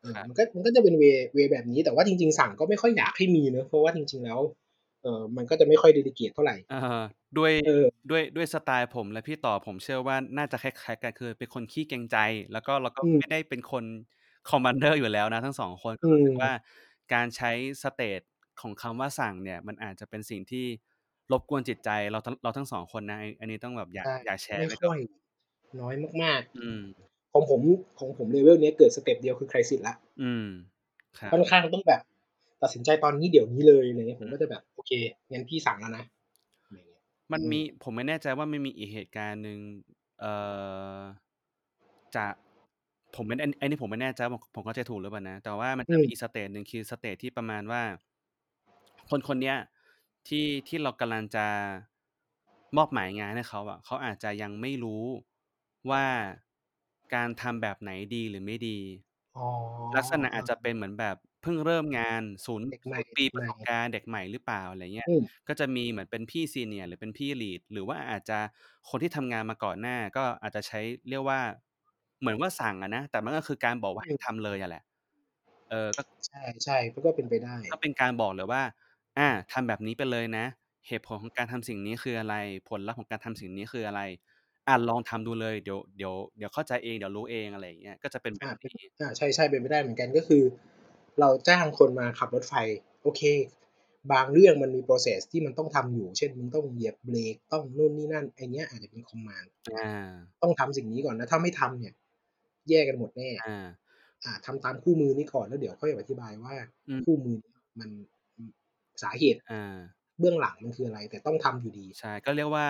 [0.00, 4.40] เออครับมันก็มันก็จะเป็น way way แบบนี้แต่ว่าจริง ๆ สั่งก็ไม่ค่อยอยากให้มีเนอะเพราะว่าจริง ๆ แล้ว
[5.02, 6.76] เออมันก็จะไม่ค่อย delegate เท่าไหร่เออ
[7.36, 12.16] ด้วยเออด้วยด้วยสไตล์ผมและพี่ต่อผมเชื่อว่าน่าจะคล้ายๆกันคือเป็นคนขี้เกรงใจ
[12.52, 13.84] แล้วก็เราก็อืมไม่ได้เป็นคน
[14.48, 16.50] commander อยู่แล้วนะทั้งสองคนอืรู้สึมกว่า
[17.12, 17.50] การใช้
[17.82, 18.20] สเตท
[18.60, 20.66] ของคำว่าสั่งเนี่ย มันอาจจะเป็นสิ่งที่
[21.32, 24.98] รบกวนจิตใจเราทั้งเราทั้งสองคนนะ อันนี้ต้องแบบอยากใช่อยากแชร์ไม่ไว้ค่ก่ออนย
[25.80, 27.60] น้อยมากอืมๆของผม
[27.98, 30.44] ของผมเลเวลเนี้ยเกิดสเต็ปเดียวคือ crisis ละอืม
[31.18, 32.00] ครับค่อนข้างต้องแบบ
[32.62, 34.92] ตัดสินใจตอนนี้เดี๋ยวนี้เลยอะไรเงี้ยผมก็จะแบบโอเค
[35.30, 36.04] งั้นพี่สั่งแล้วนะ
[36.64, 39.58] อะไรเงี้ยมันอืมมีผมไม่แน่ใจว่าไม่มีอีกเหตุการณ์หนึ่ง
[40.20, 40.32] เอ่
[40.98, 41.00] อ
[42.14, 42.24] จะ
[43.16, 47.82] ผมไม่อันอันนี้ผมไม่แน่ใจว่าผมเข้าใจถูกหรือเปล่านะ แต่ว่ามันอืจะมมีอีกสเตจหนึ่งคือสเตจที่ประมาณว่า
[49.10, 49.56] คนคนเนี้ย
[50.28, 51.46] ที่ที่เรากำลังจะ
[52.76, 55.04] มอบหมายงานให้เขาอะเขาอาจจะยังไม่รู้
[55.90, 56.04] ว่า
[57.14, 58.78] การทำแบบไหนดีหรือไม่ดี
[59.36, 59.44] อ๋อ
[59.96, 68.38] ลักษณะอาจจะเป็นเหมือนแบบเพิ่งเริ่มงานศูนย์เด็กใหม่ศูนย์ปีเด็กประใหม่ สบการณ์เด็กใหม่หรือเปล่าอะไรเงี้ย อืม ก็จะมีเหมือนเป็นพี่ซีเนียร์หรือเป็นพี่ลีดหรือว่าอาจจะ
[68.88, 71.40] คนที่ทำงานมาก่อนหน้า ก็อาจจะใช้เรียกว่า
[72.20, 74.82] เหมือนว่าสั่งอะนะ แต่มันก็คือการบอกว่าอืให้ม ทำเลยอะแหละ
[75.70, 78.62] เออ ก็ ใช่ใช่มันก็เป็นไปได้ ก็เป็นการบอกเลยว่า
[79.18, 80.44] อาทำแบบนี้ไปเลยนะ
[80.88, 82.34] เหตุผลของการทำสิ่งนี้คืออะไร
[82.68, 84.00] ผลลัพธ์ของการทำสิ่งนี้คืออะไร
[84.68, 90.42] อาลองทำดูเลย เดี๋ยวเดี๋ยวเดี๋ยวเข้าใจเอง เดี๋ยวรู้เองอะไรอย่างเงี้ย ก็จะเป็นแบอ่าบเป็นนี้ อ่าใช่ใช่เป็นไปได้เหมือนกันก็คือ
[91.20, 92.54] เราจ้างคนมาขับรถไฟ
[93.02, 93.22] โอเค
[94.12, 101.94] บางเรื่องมันมี process ที่มันต้องทำอยู่ เช่นมึงต้องเหยียบเบรกต้องนู่นนี่นั่นไอเนี้ยอาจจะเป็นคอมมานด์อาต้องทำสิ่งนี้ก่อนนะ ถ้าไม่ทำเนี่ย
[102.68, 103.54] แย่กันหมดแน่อา
[104.24, 106.54] อ่าทำตามคู่มือนี้ก่อนแล้วเดี๋ยวค่อยอธิบายว่า
[106.88, 107.38] อืม คู่มือ
[107.80, 107.90] มัน
[109.02, 109.58] สาเหตุอา
[110.18, 112.66] เบื้องหลังมันคืออะไร แต่ต้องทำอยู่ดี ใช่ ก็เรียกว่า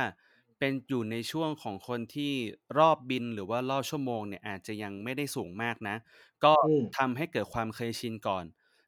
[0.59, 2.33] เป็นอยู่ในช่วงของคนที่
[2.79, 5.97] รอบบินหรือว่ารอบชั่วโมงเนี่ยอาจจะยังไม่ได้สูงมากนะ
[6.45, 8.45] ก็อืมทำให้เกิดความเคยชินก่อน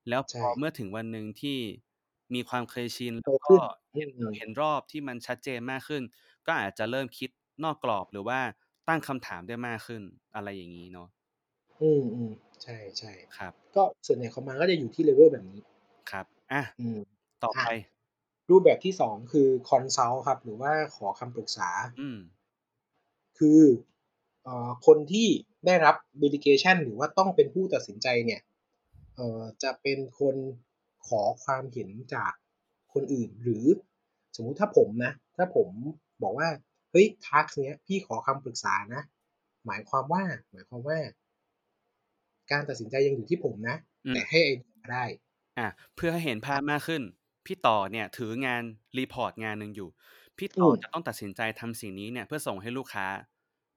[0.09, 1.59] แล้วพใช่อเมื่อถึงวันหนึ่งที่
[2.35, 3.63] มีความเคยชินโตแล้วขึ้ก็น
[3.95, 6.03] อืเห็นมเห็นรอบที่มันชัดเจนมากขึ้น
[6.47, 7.31] ก็อาจจะเริ่มคิด
[7.65, 8.41] นอกกรอบหรือว่า
[8.89, 10.03] ตั้งคำถามได้มากขึ้น
[10.35, 11.09] อะไรอย่างงี้เนาะ
[11.81, 15.61] อืมอืมใช่ใช่ครับ ก็ส่วนใหญ่คอมมานด์ก็จะอยู่ที่เลเวลแบบนี้
[16.11, 16.99] ครับอาอืม
[17.45, 17.73] ต่ออ่าไป
[18.51, 21.69] รูปแบบที่สองคือ consult ครับ หรือว่าขอคำปรึกษา
[22.01, 22.19] อืม
[23.39, 23.61] คือ
[24.45, 25.29] เอ่อคนที่
[25.67, 28.41] ได้รับ delegation หรือว่าต้องเป็นผู้ตัดสินใจเนี่ย
[29.17, 30.37] เอ่อจะเป็นคน
[31.07, 32.33] ขอความเห็นจาก
[32.93, 33.65] คนอื่น หรือ
[34.37, 35.69] สมมุติถ้าผมนะ ถ้าผม
[36.23, 36.49] บอกว่า
[36.91, 39.03] เฮ้ยทักเนี้ย พี่ขอคำปรึกษานะ
[39.67, 40.99] หมายความว่า หมายความว่า
[42.51, 43.77] การตัดสินใจยังอยู่ที่ผมนะ
[44.07, 45.05] อืมแต่ให้ไอเดียมาได้
[45.59, 47.03] อะเพื่อให้เห็นภาพมากขึ้น
[47.47, 48.63] พี่ต่อเนี่ยถืองาน
[48.99, 49.89] รีพอร์ตงานหนึ่งอยู่
[50.39, 53.07] พี่อืต่อมจะต้องตัดสินใจทำสิ่งนี้เนี่ยเพื่อส่งให้ลูกค้า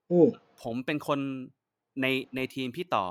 [0.09, 0.27] อืม
[0.61, 1.19] ผมเป็นคน
[2.01, 3.05] ในในทีมพี่ต่อ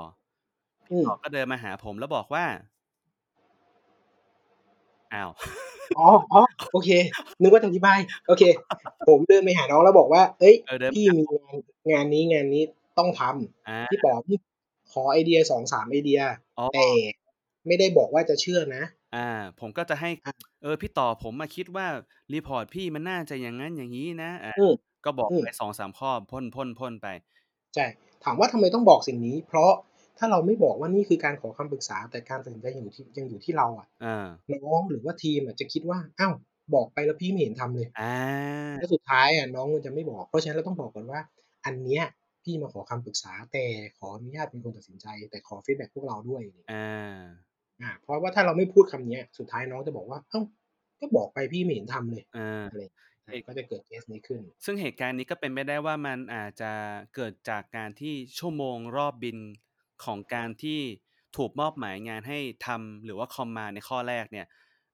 [0.91, 2.45] อืพี่มต่อก็เดินมาหาผมแล้วบอกว่า
[5.13, 5.31] อ้าว
[5.97, 6.89] อ๋ออ๋อโอเค
[7.41, 8.43] นึกว่าจะอธิบาย โอเค
[9.07, 11.55] ผมเดินไปหาน้องแล้วบอกว่า เอ้ยเออเดินไปพี่หามีงาน
[11.91, 12.63] งานนี้งานนี้
[12.97, 14.29] ต้องทำอาพี่ป๋อม
[14.91, 16.21] ขอไอเดียสองสามไอเดีย
[16.57, 16.87] อ๋อแต่
[17.67, 19.17] ไม่ได้บอกว่าจะเชื่อนะ อา
[19.59, 21.85] ผมก็จะให้อะเออ พี่ต่อผมมาคิดว่า
[22.33, 24.73] report พี่มันน่าจะอย่างนั้นอย่างนี้นะอาอืม
[25.03, 27.07] ก็บอกอืมไปสองสามข้อพ่นพ่นพ่นไป
[27.75, 27.85] ใช่
[28.23, 29.71] ถามว่าทำไมต้องบอกสิ่งนี้ เพราะ
[30.17, 34.13] ถ้าเราไม่บอกว่านี่คือการขอคำปรึกษาแต่การตัดสินใจยังอยู่ที่ยังอยู่ที่เราอะอา
[34.53, 36.33] น้องหรือว่าทีมอะจะคิดว่าอ้าว
[36.75, 41.21] บอกไปแล้วพี่ไม่เห็นทำเลยอาแล้วสุดท้ายอะน้องมันจะไม่บอก เพราะฉะนั้นเราต้องบอกก่อนว่า
[41.65, 42.03] อันเนี้ย
[42.43, 43.65] พี่มาขอคำปรึกษาแต่
[43.97, 47.52] ขออนุญาตเป็นคนตัดสินใจ แต่ขอ feedback พวกเราด้วยอา
[47.83, 50.41] อ่าเพราะว่าถ้าเราไม่พูดคำเนี้ย สุดท้ายน้องจะบอกว่า เอ้า
[50.99, 56.71] ก็บอกไปพี่ไม่เห็นทำเลยอาอะไรอย่างเงี้ยอ่าก็จะเกิดเคสนี้ขึ้น ซึ่งเหตุการณ์นี้ก็เป็นไปได้ว่ามันอาจจะ
[57.15, 59.37] เกิดจากการที่ชั่วโมงรอบบิน
[60.03, 60.79] ของการที่
[61.37, 64.47] ถูกมอบหมายงานให้ทำหรือว่า command ในข้อแรกเนี่ย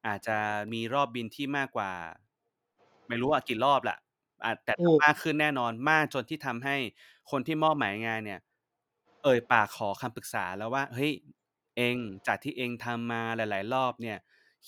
[0.07, 0.37] อาจจะ
[0.73, 1.91] มีรอบบินที่มากกว่า
[3.07, 3.97] ไม่รู้ว่ากี่รอบแหละ
[4.45, 6.75] อาจแต่อืมมากขึ้นแน่นอนมากจนที่ทำให้
[7.31, 8.39] คนที่มอบหมายงานเนี่ย
[9.23, 11.11] เอ่ยปากขอคำปรึกษาแล้วว่าเฮ้ย
[11.79, 11.95] เอง
[12.27, 14.17] จากที่เองทำมาหลาย ๆ รอบเนี่ย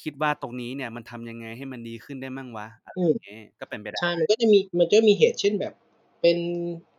[0.02, 5.74] คิดว่าตรงนี้เนี่ยมันทำยังไงให้มันดีขึ้นได้มั่งวะ อะไรอือม ย่างงี้ก็เป็นไปได้ใช่มันก็จะมี มันจะมีเหตุ เช่น แบบ
[6.22, 6.38] เป็น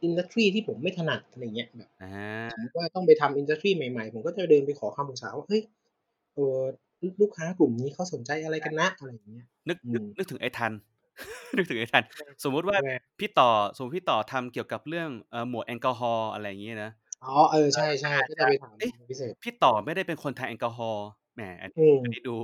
[0.03, 5.62] อินดัสทรีที่ผมไม่ถนัด อะไรเงี้ย แบบ อา สมมติว่าต้องไปทำอินดัสทรีใหม่ ๆ ผมก็จะเดินไปขอคำปรึกษาว่า เฮ้ย
[6.35, 6.62] เอ่อ
[7.03, 10.72] ลูก ลูกค้ากลุ่มนี้เขาสนใจอะไรกันนะ อะไรอย่างเงี้ย นึก อืนึก ม นึกถึงไอ้ทัน
[11.57, 12.05] นึกถึงไอ้ทัน
[12.44, 12.90] สมมุติว่า ยังไง?
[13.18, 16.90] พี่ต่อ สมมุติพี่ต่อทำเกี่ยวกับเรื่อง เอ่อ หมวดแอลกอฮอล์ อะไรอย่างงี้นะ
[17.22, 17.85] อ๋อ เออ ใช่
[18.16, 22.37] ก็ๆอาจก็จจะไปถามเอ๊ะเป็นพิเศษ พี่ต่อไม่ได้เป็นคนทานแอลกอฮอล์แหมอันอืม อันนี้ดู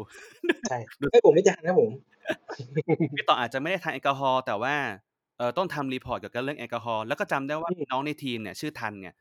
[0.66, 1.90] ใช่ดูเฮ้ยผมไม่ทานครับผม
[3.16, 4.74] พี่ต่ออาจจะไม่ได้ทานแอลกอฮอล์แต่ว่า
[5.36, 9.14] เอ่อต้องทำ report เกี่ยวกับเรื่องแอลกอฮอล์แล้วก็จำได้ว่าอืมน้องในทีมเนี่ยชื่อทันเนี่ย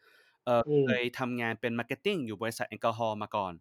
[0.45, 3.53] เอ่ออืมเคยทำงานเป็น marketing อยู่บริษัทแอลกอฮอล์มาก่อน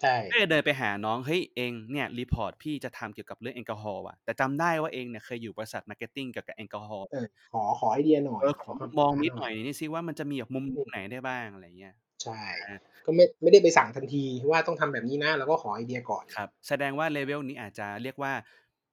[0.00, 18.32] ใช่ ก็เลยเดินไปหาน้องเฮ้ยเอ็งเนี่ย report พี่จะทำเกี่ยวกับเรื่องแอลกอฮอล์ว่ะแต่จำได้ว่าเอ็งเนี่ยเคยอยู่บริษัท marketing เกี่ยวกับแอลกอฮอล์เออขอขอไอเดียหน่อยเออขขออคำปรึกมองษานิดหหน่น่ออยยนี่ซิว่ามันจะมีแบบมุมอืมไหนได้บ้างอะไรอย่างเงี้ยใช่อาก็ไม่ไม่ได้ไปสั่งทันทีว่าต้องทำแบบนี้นะเราก็ขอไอเดียก่อนครับ แสดงว่า level นี้อาจจะเรียกว่า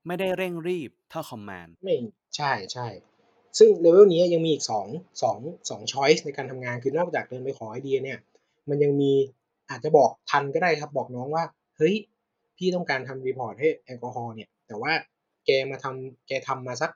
[0.07, 1.95] ไม่ได้เร่งรีบเท่า command ไม่
[2.35, 4.87] ใช่ๆซึ่ง level นี้ยังมีอีก2
[5.23, 5.39] 2
[5.69, 8.19] 2 choice ในการทำงานคือนอกจากเดินไปขอไอเดียเนี่ย
[8.69, 9.11] มันยังมี
[9.69, 11.43] อาจจะบอกทันก็ได้ครับ บอกน้องว่า
[11.77, 11.95] เฮ้ย
[12.57, 14.91] พี่ต้องการทำ report ให้แอลกอฮอล์เนี่ย แต่ว่า
[15.45, 16.91] แกมาทำแกทำมาสัก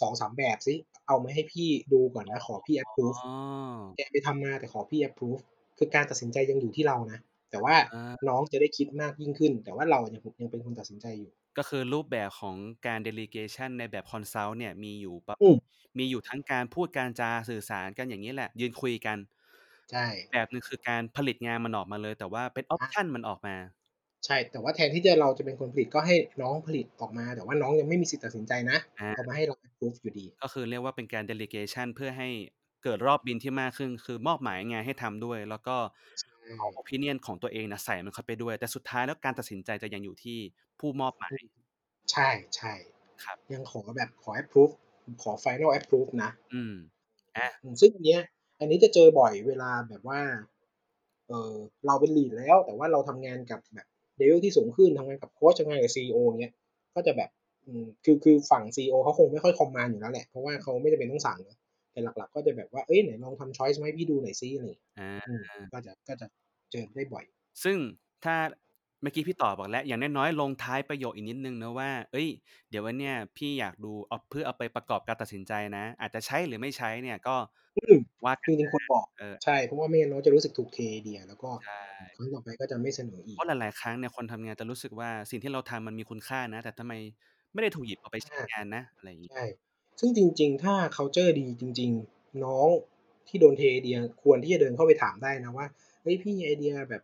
[0.00, 0.74] 2-3แบบซิ
[1.06, 5.42] เอามาให้พี่ดูก่อนนะ ขอพี่อ๋ approve อแกไปทำมาแต่ขอพี่ approve
[5.78, 7.18] คือการตัดสินใจยังอยู่ที่เรานะ
[7.50, 15.56] แต่ว่าอาน้องจะได้คิดมากยิ่งขึ้น แต่ว่าเรายังยังเป็นคนตัดสินใจอยู่ ก็คือรูปแบบของการ delegation ในแบบ consult เนี่ยมีอยู่ปะอืม
[15.98, 19.16] มีอยู่ทั้งการพูดการจาสื่อสารกันอย่างงี้แหละ ยืนคุยกัน
[19.90, 23.56] ใช่อีกแบบหนึ่งคือการผลิตงานมันออกมาเลย แต่ว่าเป็นออปอาชันมันออกมา
[24.26, 32.28] ใช่ แต่ว่าแทนที่จะเราจะเป็นคนผลิตก็ให้น้องผลิตออกมา แต่ว่าน้องยังไม่มีสิทธิ์ตัดสินใจนะอาเอามาให้เรา approve อยู่ดี ก็คือเรียกว่าเป็นการ delegation เพื่อให้
[32.84, 35.76] เกิดรอบบินที่มากขึ้น คือมอบหมายงานให้ทำด้วย แล้วก็
[36.18, 40.38] ใช่เอา opinion ของตัวเองน่ะใส่มันเข้าไปด้วย แต่สุดท้ายแล้วการตัดสินใจจะยังอยู่ที่
[40.80, 41.46] ผู้มอบหมาอืยม
[42.12, 42.30] ใช่
[43.24, 44.74] ครับๆยังขอแบบขอ approve
[45.22, 46.72] ขอ final approve นะ อืม
[47.36, 48.20] อาอืมซึ่งอันเนี้ย
[48.58, 50.20] อันนี้จะเจอบ่อยเวลาแบบว่า
[51.28, 51.54] เอ่อ
[51.86, 53.86] เราเป็น lead แล้ว แต่ว่าเราทำงานกับแบบ
[54.20, 56.54] level ที่สูงขึ้นทำงานกับโคชทำงานกับ CEO อย่างเงี้ย
[56.94, 57.30] ก็จะแบบ
[57.66, 61.58] อืมคือคือฝั่ง CEO เขาคงไม่ค่อย command อยู่แล้วแหละ เพราะว่าเขาไม่จำเป็นต้องสั่งเนาะ
[61.92, 65.40] แต่หลัก ๆ ก็จะแบบว่าเฮ้ยไหนลองทำชอยซ์มาให้พี่ดูหน่อยซิอะไรอย่างเงี้ยอาอืม
[65.72, 66.26] ก็จะก็จะ
[66.72, 67.24] เจอได้บ่อย
[67.64, 67.78] ซึ่ง
[68.24, 68.36] ถ้า
[69.02, 72.28] เมื่อกี้พี่ต่อบอกแล้ว อย่างน้อยๆลงท้ายประโยคอีกนิดหนึ่งนะว่าเฮ้ย
[72.70, 77.36] เดี๋ยววันเนี้ยพี่อยากดูเอาเพื่อเอาไปประกอบการตัดสินใจนะ อาจจะใช้หรือไม่ใช้เนี่ยก็
[77.76, 81.76] อืมว่ากัจนริงๆควรบอก เออ ใช่ เพราะว่าไม่งั้นน้องจะรู้สึกถูกเทไอเดีย แล้วก็ใช่
[82.14, 86.92] ครั้งต่อไปก็จะไม่เสนออีเพกราะหลาย ๆ ครั้งเนี่ยคนทำงานจะรู้สึกว่า สิ่งที่เราทำมันมีคุณค่านะ แต่ทำไม
[87.52, 89.42] ไม่ได้ถูกหยิบเอาไปใช้อางานนะ อะไรอย่างงี้ ใช่
[90.00, 92.68] ซึ่งจริง ๆ ถ้า culture ดีจริง ๆ น้อง
[93.28, 95.66] ที่โดนเทไอเดีย ควรที่จะเดินเข้าไปถามได้นะว่า
[96.02, 97.02] เฮ้ย พี่ไอเดียแบบ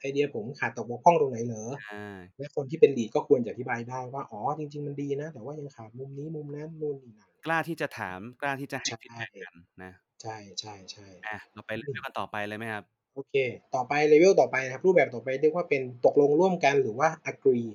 [0.00, 1.64] ไอเดียผมขาดตกบกพร่องตรงไหนเหรอ?
[1.72, 1.98] อา
[2.38, 12.84] และคนที่เป็น lead ก็ควรจะอธิบายได้ว่า อ๋อ จริง ๆ มันดีนะ แต่ว่ายังขาดมุมนี้ มุมนั้น นู่นนี่นั่นกล้าที่จะถามกล้าที่จะให้ใช่ feedback กันนะใช่ๆๆอาเราไปอืม level กันต่อไปเลยไหมครับ?
[13.14, 13.34] โอเค
[13.74, 17.68] ต่อไป level ต่อไปนะครับ รูปแบบต่อไปเรียกว่าเป็นตกลงร่วมกันหรือว่า agree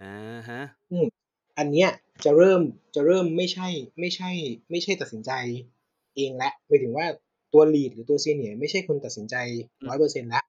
[0.00, 0.06] อะ
[0.48, 0.60] ฮะ
[0.90, 1.06] อืม
[1.58, 1.90] อันเนี้ย
[2.24, 2.62] จะเริ่ม
[2.94, 3.68] จะเริ่มไม่ใช่
[4.00, 4.30] ไม่ใช่
[4.70, 5.32] ไม่ใช่ตัดสินใจ
[6.16, 7.06] เองแล้วหมายถึงว่า
[7.52, 9.34] ตัว lead หรือตัว senior ไม่ใช่คนตัดสินใจ
[9.80, 10.44] อืม100%แล้ว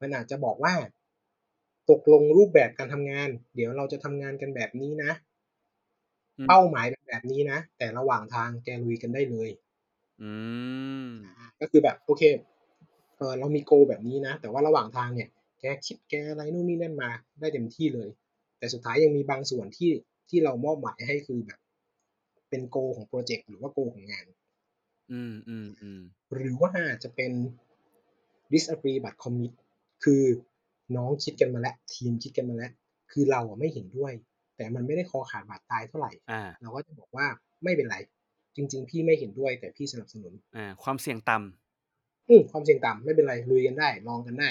[0.00, 0.74] มันอาจจะบอกว่า
[1.90, 5.10] ตกลงรูปแบบการทำงาน เดี๋ยวเราจะทำงานกันแบบนี้นะ
[6.38, 9.48] อืมเป้าหมายเป็น แบบนี้นะ แต่ระหว่างทางแกลุยกันได้เลย
[10.22, 10.32] อื
[11.06, 12.22] มอาก็คือแบบโอเค
[13.16, 15.28] เอ่อเรามี goal แบบนี้นะ แต่ว่าระหว่างทางเนี่ย
[15.60, 18.08] แกคิดแกอะไรนู่นนี่นั่นมาได้เต็มที่เลย
[18.58, 19.90] แต่สุดท้ายยังมีบางส่วนที่
[20.28, 21.58] ที่เรามอบหมายให้คือแบบ
[22.50, 24.24] เป็น goal ของพรอเจกต์หรือว่า goal ของงาน
[25.12, 25.20] อื
[25.98, 27.32] มๆๆหรือว่าอาจจะเป็น
[28.52, 29.52] disagree but commit
[30.04, 30.22] คือ
[30.96, 32.72] น้องคิดกันมาแล้ว ทีมคิดกันมาแล้ว
[33.12, 34.12] คือเราอะไม่เห็นด้วย
[34.62, 37.26] แต่มันไม่ได้คอขาดบาดตายเท่าไรอาเราก็จะบอกว่า
[37.64, 37.96] ไม่เป็นไร
[38.56, 44.48] จริง ๆ พี่ไม่เห็นด้วยแต่พี่สนับสนุนอาความเสี่ยงต่ำอืมความเสี่ยงต่ำไม่เป็นไรลุยกันได้ลองกันได้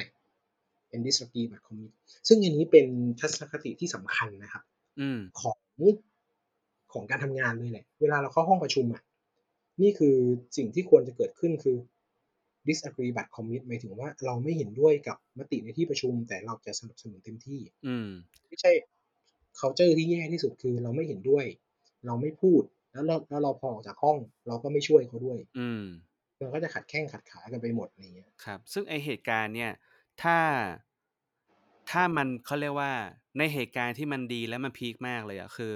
[0.90, 1.92] เป็น disagree but commit
[2.28, 2.86] ซึ่งอันนี้เป็น
[3.20, 4.64] ทัศนคติที่สำคัญนะครับ
[5.00, 5.58] อืมของ
[6.94, 9.02] ของการทำงานเลยแหละ เวลาเราเข้าห้องประชุมอะ
[9.82, 10.16] นี่คือ
[10.58, 11.78] สิ่งที่ควรจะเกิดขึ้นคือ
[12.68, 18.08] disagree but commit หมายถึงว่าเราไม่เห็นด้วยกับมติในที่ประชุม แต่เราจะสนับสนุนเต็มที่ อืม
[18.48, 18.72] ไม่ใช่
[19.60, 21.46] culture ที่แย่ที่สุดคือเราไม่เห็นด้วย
[22.06, 22.62] เราไม่พูด
[22.92, 25.82] แล้วเราแล้วเราพอออกจากห้อง เราก็ไม่ช่วยเขาด้วย อืม
[26.42, 29.72] มันก็จะขัดแข้งขัดขากันไปหมดอะไรอย่างเงี้ยครับ ซึ่งไอ้เหตุการณ์เนี่ย
[30.22, 30.38] ถ้า
[31.90, 32.92] ถ้ามันเขาเรียกว่า
[33.38, 35.74] ในเหตุการณ์ที่มันดีแล้วมันพีกมากเลยอะคือ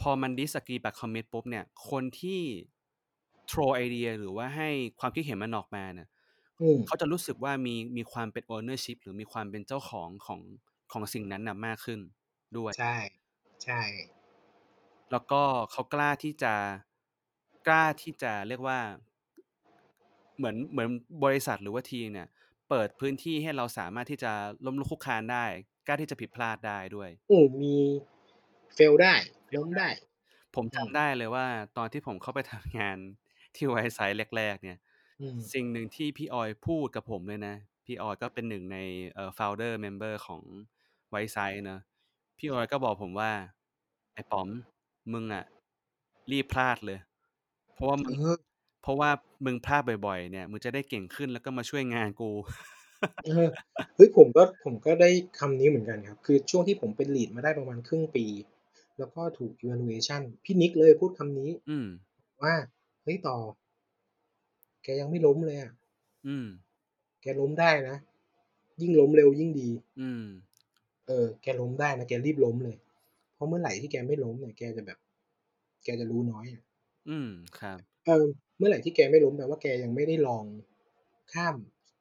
[0.00, 2.40] พอมัน disagree แบบ commit ปุ๊บเนี่ย คนที่
[3.50, 4.68] throw ไอเดียหรือว่าให้
[5.00, 6.08] ความคิดเห็นมันออกมาเนี่ย
[6.60, 10.40] อืมเขาจะรู้สึกว่ามีมีความเป็น ownership หรือมีความเป็นเจ้าของของ
[10.92, 12.00] ของสิ่งนั้นน่ะมากขึ้น
[12.58, 12.94] ด้วย ใช่
[13.62, 13.80] ใช่
[15.10, 16.54] แล้วก็เขากล้าที่จะ
[17.66, 18.78] กล้าที่จะเรียกว่า
[20.36, 20.88] เหมือนเหมือน
[21.24, 22.28] บริษัทหรือว่าทีมเนี่ย
[22.68, 24.32] เปิดพื้นที่ให้เราสามารถที่จะ
[24.66, 25.44] ล้มลุกคลุกคลานได้
[25.86, 27.76] กล้าที่จะผิดพลาดได้ด้วยอืมมี
[28.76, 29.14] fail ได้
[29.54, 29.88] ล้มได้
[30.54, 32.98] ผมอืจำมได้เลยว่า ตอนที่ผมเข้าไปทำงาน
[33.56, 34.78] ที่ Whiteside แรก ๆ เนี่ย
[35.20, 37.54] อืมสิ่งหนึ่งที่พี่ออยพูดกับผมเลยนะ
[37.86, 38.78] พี่ออยก็เป็นหนึ่งใน
[39.14, 40.42] เอ่อ founder member ของ
[41.12, 41.80] Whiteside เนาะ
[42.44, 43.30] พี่ออยก็บอกผมว่า"
[44.14, 44.48] ไอ้ป๋อม
[45.12, 45.44] มึงอะ
[46.30, 46.98] รีบพลาดเลย
[47.74, 48.36] เพราะว่ามึงเออ
[48.82, 49.10] เพราะว่า
[49.44, 52.30] มึงพลาดบ่อยๆ เนี่ย มึงจะได้เก่งขึ้นแล้วก็มาช่วยงานกู"
[53.24, 53.48] เออ
[53.96, 58.26] เฮ้ยผมก็ผมก็ได้คำนี้เหมือนกันครับ คือช่วงที่ผมเป็น lead มาได้ประมาณครึ่งปี
[58.98, 61.86] แล้วก็ถูก evaluation พี่นิกเลยพูดคำนี้ อืม
[62.42, 62.54] ว่า"
[63.02, 63.36] เฮ้ยต่อ
[64.84, 65.72] แกยังไม่ล้มเลยอะ
[66.26, 66.46] อืม
[67.22, 67.96] แกล้มได้นะ
[68.80, 70.22] ยิ่งล้มเร็วยิ่งดี"อืม
[71.06, 72.76] เออแกล้มได้นะแกรีบล้มเลย
[73.34, 74.98] เพราะเมื่อไหร่ที่แกไม่ล้มเนี่ยแกจะแบบ
[75.84, 76.62] แกจะรู้น้อยอะ
[77.08, 80.44] อืม ครับ เออ เมื่อไหร่ที่แกไม่ล้มแปลว่าแกยังไม่ได้ลอง
[81.32, 81.56] ข้าม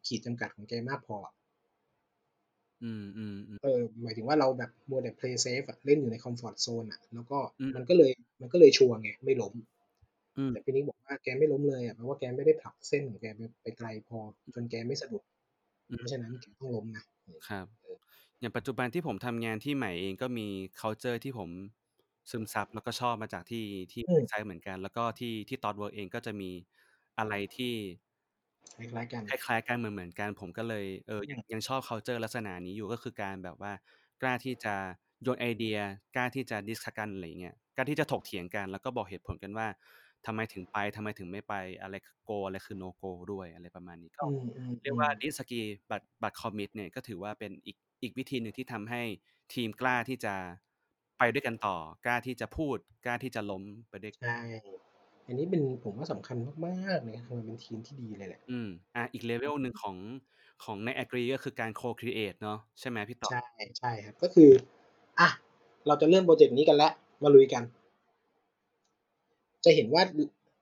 [0.06, 1.34] ขีดจำกัดของแกมากพออะ
[2.82, 2.88] อื
[3.34, 8.12] มๆๆเออหมายถึงว่าเราแบบมัวแต่ play safe อะเล่นอยู่ในคอมฟอร์ตโซนอะแล้วก็อืมมันก็เลย
[8.42, 9.54] มันก็เลยชัวร์ไงไม่ล้ม
[10.38, 14.20] อืมแต่พี่นิกบอกว่าแกไม่ล้มเลยอะแปลว่าแกไม่ได้ผลักเส้นของแกไปไปไกลพอ
[14.56, 15.24] จนแกไม่สะดุด
[15.90, 17.98] อืเพมราะฉะนั้นแกต้องล้มนะเออครับ เออ
[18.42, 20.48] อย่างปัจจุบันที่ผมทำงานที่ใหม่เอง ก็มี
[20.80, 21.50] culture ที่ผม
[22.32, 26.50] ซึมซับ แล้วก็ชอบมาจากที่ ที่อืม Wisesight เหมือนกัน แล้วก็ที่ ที่ Thoughtworks เองก็จะมี
[27.18, 27.74] อะไรที่
[28.76, 32.88] คล้าย ๆ กัน คล้าย ๆ กัน เหมือน ๆ กัน ผมก็เลย เอออืยัง ม ยังชอบ คัลเชอร์ ลักษณะนี้อยู่
[32.92, 33.72] ก็คือการแบบว่า
[34.22, 34.76] กล้าที่จะ
[35.24, 35.78] โยนไอเดีย
[36.16, 39.68] กล้าที่จะ discuss กัน อะไรอย่างเงี้ย กล้าที่จะถกเถียงกัน แล้วก็บอกเหตุผลกันว่า
[40.26, 46.70] ทำไมถึงไป ทำไมถึงไม่ไป อะไรคือ go อะไรคือ no go ด้วย อะไรประมาณนี้ก็อืมเรียกว่า ๆ ๆ disagree but but commit
[46.76, 49.02] เนี่ย ก็ถือว่าเป็นอีก อีกวิธีหนึ่งที่ทำให้
[49.54, 50.36] ทีมกล้าที่จะ
[51.18, 54.36] ไปด้วยกันต่อกล้าที่จะพูดกล้าที่จะล้มไปด้วยใช่
[55.28, 59.98] อันนี้เป็นผมว่าสำคัญมากๆเลยนะทำไมเป็นทีมที่ดีเลยแหละอืมอาอีก level หนึ่งของ
[60.64, 63.30] ของใน agree ก็คือการ co-create เนาะใช่ไหมพี่ต่อ?
[63.30, 63.42] ใช่
[63.80, 64.50] ใช่ครับ ก็คือ
[65.20, 65.30] อะ
[65.88, 66.92] เราจะเริ่มพรอเจกต์นี้กันแล้ว
[67.24, 67.64] มาลุยกัน
[69.66, 70.18] จะเห็นว่าอ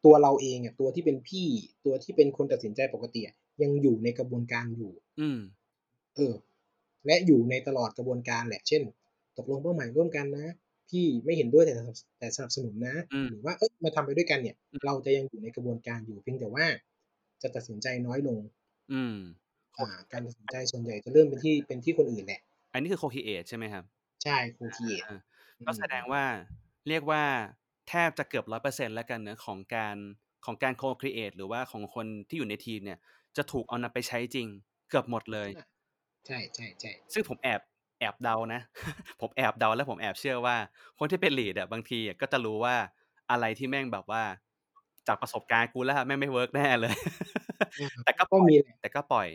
[0.05, 1.47] ตัวเราเองอะตัวที่เป็นพี่
[1.85, 5.37] ตัวที่เป็นคนตัดสินใจปกติอะยังอยู่ในกระบวนการอยู่ อืม
[6.15, 6.33] เออ
[7.05, 8.81] และอยู่ในตลอดกระบวนการแหละ เช่น
[9.37, 10.47] ตกลงเป้าหมายร่วมกันนะ
[10.89, 16.65] พี่ไม่เห็นด้วยแต่สนับแต่สนับสนุนนะอืมหรือว่าเฮ้ยมาทำไปด้วยกันเนี่ยอืมเราจะยังอยู่ในกระบวนการอยู่เพียงแต่ว่า
[17.41, 18.39] จะตัดสินใจน้อยลง
[18.91, 19.15] อืม
[19.77, 22.41] อ่าการตัดสินใจส่วนใหญ่จะเริ่มเป็นที่เป็นที่คนอื่นแหละ
[22.73, 23.83] อันนี้คือ co-create ใช่ไหมครับ?
[24.23, 25.15] ใช่ co-create อา
[25.59, 26.23] อืก็แสดงมว่า
[26.89, 27.23] เรียกว่า
[27.89, 29.97] แทบจะเกือบ100%แล้วกันเนาะของการ
[30.45, 32.99] ของการ co-create หรือว่าของคนที่อยู่ในทีมเนี่ย
[33.37, 34.47] จะถูกเอานำไปใช้จริง
[34.89, 35.49] เกือบหมดเลย
[36.29, 37.61] ใช่ๆๆซึ่งผมแอบ
[37.99, 38.61] แอบเดานะ
[39.21, 40.55] ผมแอบเดาและผมแอบเชื่อว่า
[40.99, 42.75] คนที่เป็น lead อะบางทีอะก็จะรู้ว่า
[43.31, 44.23] อะไรที่แม่งแบบว่า
[45.07, 46.95] จากประสบการณ์กูแล้วแม่งไม่ work แน่เลย
[47.77, 49.27] อาแต่ก็ก็ปล่อยมีแหละแต่ก็ปล่อย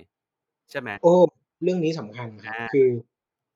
[0.70, 0.90] ใช่ไหม?
[1.02, 1.14] โอ้
[1.62, 2.88] เรื่องนี้สำคัญครับ อาคือ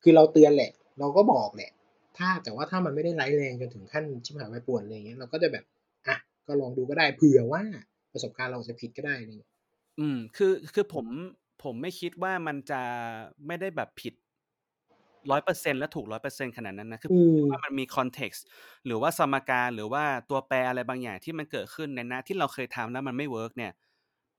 [0.02, 1.70] คือเราเตือนแหละ เราก็บอกแหละ
[2.18, 5.64] ถ้าแต่ว่าถ้ามันไม่ได้ร้ายแรงจนถึงขั้นชิบหายวายป่วงอะไรอย่างเงี้ยเราก็จะแบบ
[6.06, 7.62] อะก็ลองดูก็ได้เผื่อว่า
[8.12, 9.50] ประสบการณ์เราอาจจะผิดก็ได้อะไรอย่างเงี้ย
[9.98, 11.06] อืม คือคือผม
[11.62, 12.82] ผมไม่คิดว่ามันจะ
[13.46, 14.14] ไม่ได้แบบผิด
[15.22, 18.40] 100%และถูก100%ขนาดนั้นนะคือผมคิดว่าอืมมันมี context
[18.86, 23.72] หรือว่าสมการหรือว่าตัวแปรอะไรบางอย่างที่มันเกิดขึ้นในณที่เราเคยทำแล้วมันไม่ work เนี่ย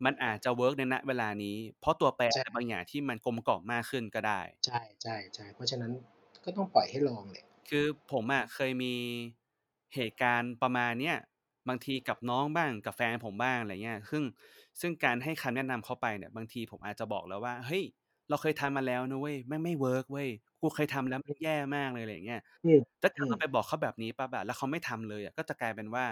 [0.05, 5.91] มันอาจจะ work ในณเวลานี้ เพราะตัวแปรใช่อะไรบางอย่างที่มันกลมกล่อมมากขึ้นก็ได้ ใช่ๆๆเพราะฉะนั้น
[6.43, 8.93] ก็ต้องปล่อยให้ลองแหละคือผมอะเคยมี
[9.95, 11.17] เหตุการณ์ประมาณเนี้ย
[11.69, 14.23] บางทีกับน้องบ้างกับแฟนผมบ้างอะไรเงี้ยซึ่ง
[14.81, 17.83] ซึ่งการให้คำแนะนำเขาไปเนี่ยบางทีผมอาจจะบอกแล้วว่า"เฮ้ย
[18.29, 20.29] เราเคยทำมาแล้วนะเว้ยแม่งไม่ work เว้ย
[20.61, 26.05] กูเคยทำแล้วมันแย่มากเลย"อะไรอย่างเงี้ยอืมถ้าเกิดเราอืมไปบอกเขาแบบนี้ปั๊บอะแล้วเขาไม่ทำเลยอะก็จะกลายเป็นว่า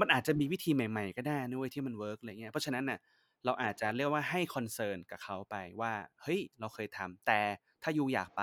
[0.00, 2.98] มันอาจจะมีวิธีใหม่ ๆ ก็ได้นะเว้ยที่มัน work อะไรเงี้ยเพราะฉะนั้นน่ะ
[3.44, 7.40] เราอาจจะเรียกว่าให้ concern กับเขาไปว่า"เฮ้ย เราเคยทำแต่
[7.82, 8.42] ถ้า you อยากไป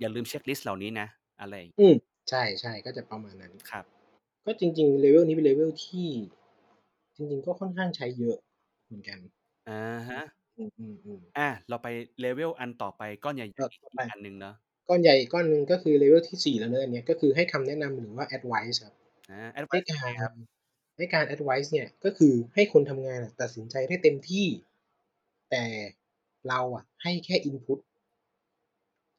[0.00, 1.06] อย่าลืม checklist เหล่านี้นะ"
[1.40, 1.94] อะไร อืม
[2.28, 3.84] ใช่ๆก็จะประมาณนั้นครับ
[4.46, 6.08] ก็จริงๆ level นี้เป็น level ที่
[6.39, 6.39] จ
[7.32, 8.36] ริง ๆ ก็ค่อนข้างใช้เยอะ
[8.86, 9.18] เหมือนกัน
[9.66, 9.72] อะ
[10.08, 10.20] ฮะ
[10.56, 10.62] อื
[11.18, 11.88] มๆๆอาเราไป
[12.24, 14.54] level อันต่อไปก้อนใหญ่ก็ๆอีกต่อไปอีกอันหนึ่งเนาะ
[14.88, 18.94] ก้อนใหญ่อีกก้อนหนึ่งก็คือ level ที่4แล้วเนาะอันเนี้ยก็คือให้คำแนะนำหรือว่า advice ครับ
[19.28, 20.27] อา advice ยังไงครับ?
[20.27, 20.32] การ
[20.96, 24.46] ให้ advice เนี่ยก็คือให้คนทำงานอะตัดสินใจได้เต็มที่
[25.50, 25.64] แต่
[26.48, 27.78] เราอะให้แค่ input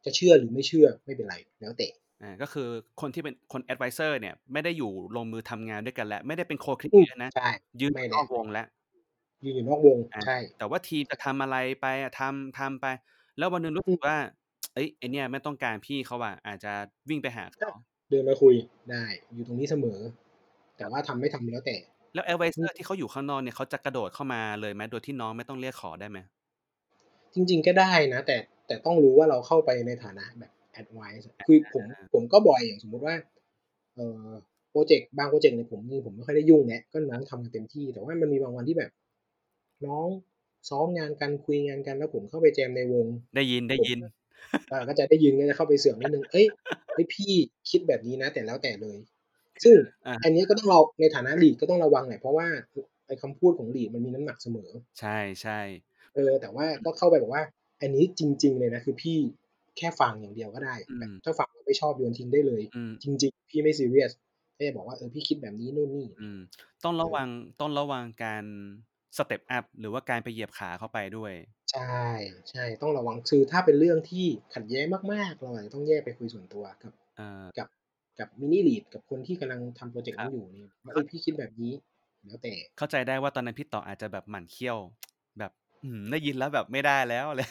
[0.06, 2.11] จะเชื่อหรือไม่เชื่อไม่เป็นไร แล้วแต่อ่า
[2.41, 2.62] ก็คือ
[2.97, 7.47] คนที่เป็นคน advisor เนี่ย ไม่ได้อยู่ลงมือทำงานด้วยกันแล้ว ไม่ได้เป็น co อืม creator นะใช่
[7.79, 8.65] ยืนไม่นแล้อวกวงแล้ว
[9.43, 12.86] ยืนอยู่นอกวงอาใช่แต่ว่าทีมจะทำอะไรไปอะทำทำไป
[13.38, 14.17] แล้ววันหนึ่งรู้อืสึมกว่า
[14.73, 16.69] เฮ้ยไอ้เนี่ยไม่ต้องการพี่เขาว่ะอาจจะ
[17.10, 17.73] วิ่งไปหาก็เขา
[18.10, 18.55] เดินมาคุย
[18.89, 19.03] ได้
[19.34, 19.99] อยู่ตรงนี้เสมอ
[20.77, 21.77] แต่ครับว่าทำไม่ทำแล้วแต่
[22.13, 22.25] แล้ว
[22.60, 26.19] อื advisor มที่เขาอยู่ข้างนอกเนี่ยเขาจะกระโดดเข้ามาเลยไหมโดยที่น้องไม่ต้องเรียกขอได้ไหม?
[27.34, 33.15] จริง ๆ ก็ได้นะแต่แต่ต้องรู้ว่าเราเข้าไปในฐานะแบบ advice อะอาคือผมผมก็บ่อยอย่างสมมุติว่า
[33.95, 34.29] เอ่อ
[34.71, 38.91] พรอเจกต์บางพรอเจกต์เนี่ยผมจริงๆผมไม่ค่อยได้ยุ่งแล้วก็น้องทำกันเต็มที่ แต่ว่ามันมีบางวันที่แบบ
[39.86, 40.07] น้อง
[40.69, 43.05] ซ้อมงานกันคุยงานกันแล้วผมเข้าไปแจมในวง
[43.36, 46.45] ได้ยินผมๆก็อาก็จะได้ยินก็จะเข้าไปเสือกนิดหนึ่งเฮ้ย
[46.93, 47.34] เฮ้ยพี่
[47.69, 48.97] คิดแบบนี้นะ แต่แล้วแต่เลย
[49.63, 52.75] ซึ่งอาอันนี้ก็ต้องเราในฐานะ lead ก็ต้องระวังหน่อยเพราะว่าอ
[53.07, 57.43] ไอ้คำพูดของ lead มันมีน้ำหนักเสมอ ใช่ๆเออ แต่ว่าก็เข้าไปบอกว่า
[57.81, 59.17] อันนี้จริง ๆ เลยนะคือพี่
[59.77, 64.12] แค่ฟังอย่างเดียวก็ได้อืแบบมถ้าฟังแล้วไม่ชอบโยนทิ้งได้เลยอืมจริง ๆ พี่ไม่ซีเรียส
[64.55, 66.39] แค่บอกว่าเออพี่คิดแบบนี้นู่นนี่อืม
[66.84, 67.27] ต้องเอระอวัง
[67.60, 68.43] ต้องระวังการ
[69.17, 71.34] step up หรือว่าการไปเหยียบขาเขาไปด้วย
[71.71, 77.67] ใช่ๆต้องระวังคือถ้าเป็นเรื่องที่ขัดแย้งมากๆ เราอาจจะต้องแยกไปคุยส่วนตัวกับเออกับ
[78.19, 81.73] กับ mini lead กับคนที่กำลังทำพรอเจกต์ครนัั้บนอยู่เนี่ยว่าเขเฮ้ายพี่คิดแบบนี้
[82.25, 84.77] แล้วแต่เข้าใจได้ว่าตอนนั้นพี่ต่ออาจจะแบบหมั่นเคี้ยว
[85.39, 85.51] แบบ
[85.84, 87.41] อื้อฮือได้ยินแล้วแบบไม่ได้แล้วอะไร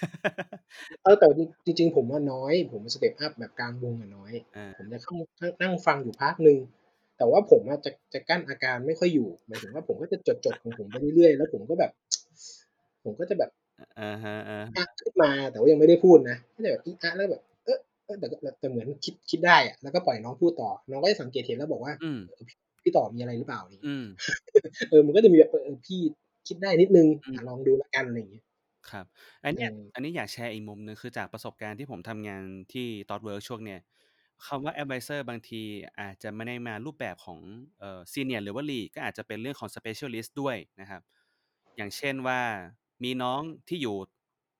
[1.02, 1.26] เออแต่
[1.66, 6.58] จริงจริงๆผมอะน้อย ผม step up แบบกลางวงอะน้อยอาผมจะเข้านั่งนั่งฟังอยู่พักหนึ่ง
[7.16, 11.90] แต่ว่าผมอะจะจะกลั้นอาการไม่ค่อยอยู่ หมายถึงว่าผมก็จะจด ๆ ของผมไปเรื่อย ๆ แล้วผมก็แบบ
[13.04, 24.04] ผมก็จะแบบออะฮะอะๆขึ้นมาแต่ว่ายังไม่ได้พูดนะก็จะแบบอิอะแล้วแบบเออเออแต่ก็แต่เหมือนคิดคิดได้อะแล้วก็ปล่อยน้องพูดต่อ น้องก็จะสังเกตเห็นแล้วบอกว่าอืม เออพี่พี่ต่อมีอะไรหรือเปล่าอะไรอย่างอืเงี้ยม
[24.90, 26.00] เออมันก็จะมีแบบเออพี่
[26.46, 28.44] คิดได้นิดหนึ่งอือะมลองดูแล้วกันอะไรอย่างเงี้ย
[28.90, 29.06] ครับ
[29.44, 33.80] อันเเนี้ยอออันนี้อยากแชร์อีกมุมหนึ่งคือจากประสบการณ์ที่ผมทำงานที่ ThoughtWorks ช่วงเนี้ย
[34.46, 35.62] คำว่า advisor บางที
[36.00, 37.40] อาจจะไม่ได้มารูปแบบของ
[37.80, 41.02] เอ่อ Senior หรือว่า Lead ก็อาจจะเป็นเรื่องของ Specialist ด้วยนะครับ
[41.76, 42.40] อย่างเช่นว่า
[43.04, 43.96] มีน้องที่อยู่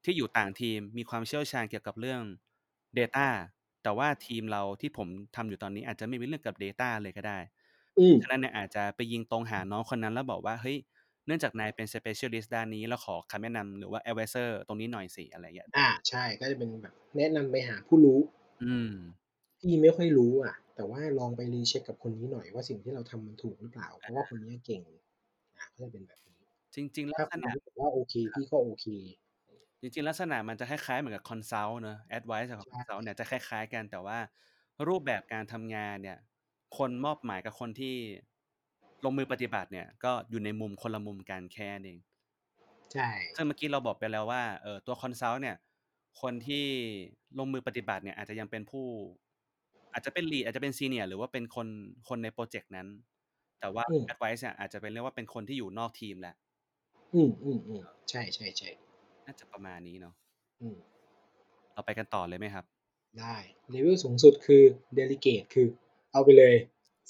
[0.05, 2.23] ที่อยู่ต่างทีมมีความเชี่ยวชาญเกี่ยวกับเรื่อง
[2.99, 3.29] Data
[3.83, 7.39] แต่ว่าทีมเราที่ผมทำอยู่ตอนนี้อาจจะไม่มีเรื่องกับ Data เลยก็ได้
[7.99, 10.79] อืมฉะนั้นเนี่ยอาจจะไปยิงตรงหาน้องคนนั้นแล้วบอกว่าเฮ้ย
[11.27, 18.19] เนื่องจากนายเป็น Specialist ด้านนี้เราขอคำแนะนำหรือว่า advisor ตรงนี้หน่อยสิอะไรอย่างเงี้ยอาใช่ก็จะเป็นแบบแนะนำไปหาผู้รู้
[18.61, 18.91] อืม
[19.61, 24.83] พี่ไม่ค่อยรู้อะแต่ว่าลองไป recheck กับคนนี้หน่อยว่าสิ่งที่เราทำมันถูกหรือเปล่า เพอราะว่าคานเนี้ยเก่ง
[25.57, 26.37] อาก็จะเป็นแบบนี้
[26.75, 28.87] จริง ๆ ลัถ้ากษคนณะนี้บอกว่าโอเคครพัี่บก็โอเค
[29.81, 34.19] จริงๆ ลักษณะมันจะคล้ายๆ เหมือนกับ Consult เนาะ Advice กับใช่ Consult เนี่ยจะคล้ายๆ กันแต่ว่า
[34.89, 36.19] รูปแบบการทำงานเนี่ย
[36.79, 37.97] คนมอบหมายกับคนที่
[39.05, 41.99] ลงมือปฏิบัติเนี่ยก็อยู่ในมุมคนละมุมกันแค่นั้นเอง
[42.93, 45.57] ใช่ซึ่งเมื่อกี้เราบอกไปแล้วว่าเอ่อตัว Consult เนี่ย
[46.21, 46.67] คนที่
[47.39, 48.87] ลงมือปฏิบัติเนี่ยอาจจะยังเป็นผู้
[49.93, 51.67] อาจจะเป็น Lead อาจจะเป็น Senior หรือว่าเป็นคน
[52.09, 52.89] คนในพรอเจกต์นั้น
[53.61, 56.35] แต่ว่าอืม Advice เนี่ยอาจจะเป็นเรียกว่าเป็นคนที่อยู่นอกทีมแล้ว
[57.15, 57.21] อื
[57.81, 60.15] มๆๆใช่ๆๆน่าจะประมาณนี้เนาะ
[60.63, 60.77] อืม
[61.75, 62.65] เราไปกันต่อเลยไหมครับ?
[63.21, 63.37] ได้
[63.75, 64.63] level สูงสุดคือ
[64.99, 65.67] Delegate คือ
[66.13, 66.55] เอาไปเลย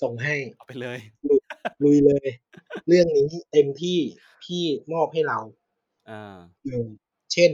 [0.02, 0.98] ส่งให้ เอาไปเลย
[1.28, 1.39] ลุย
[1.82, 2.28] ลุยเลย
[2.86, 3.98] เรื่องนี้เต็มที่
[4.42, 5.38] พี่มอบให้เรา
[6.06, 6.20] อา
[6.64, 6.86] เออ
[7.32, 7.52] เช่น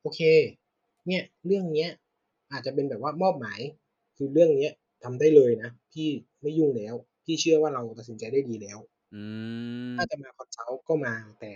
[0.00, 0.20] โอเค
[1.06, 1.90] เนี่ย เรื่องเนี้ย
[2.52, 3.60] อาจจะเป็นแบบว่ามอบหมาย
[4.16, 4.72] คือเรื่องเนี้ย
[5.04, 6.08] ทำได้เลยนะ พี่
[6.42, 6.94] ไม่ยุ่งแล้ว
[7.24, 8.78] พี่เชื่อว่าเราตัดสินใจได้ดีแล้ว
[9.12, 9.16] อื
[9.94, 11.52] ถ้ามจะมา Consult ก็มา แต่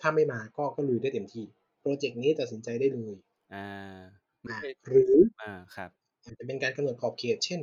[0.00, 1.44] ถ้าไม่มาก็ก็ลุยได้เต็มที่
[1.80, 3.14] พรอเจกต์นี้ตัดสินใจได้เลย
[3.50, 3.56] อา
[4.42, 5.90] ไม่อาใช่หรืออาครับ
[6.24, 7.60] อาจจะเป็นการกำหนดขอบเขต เช่น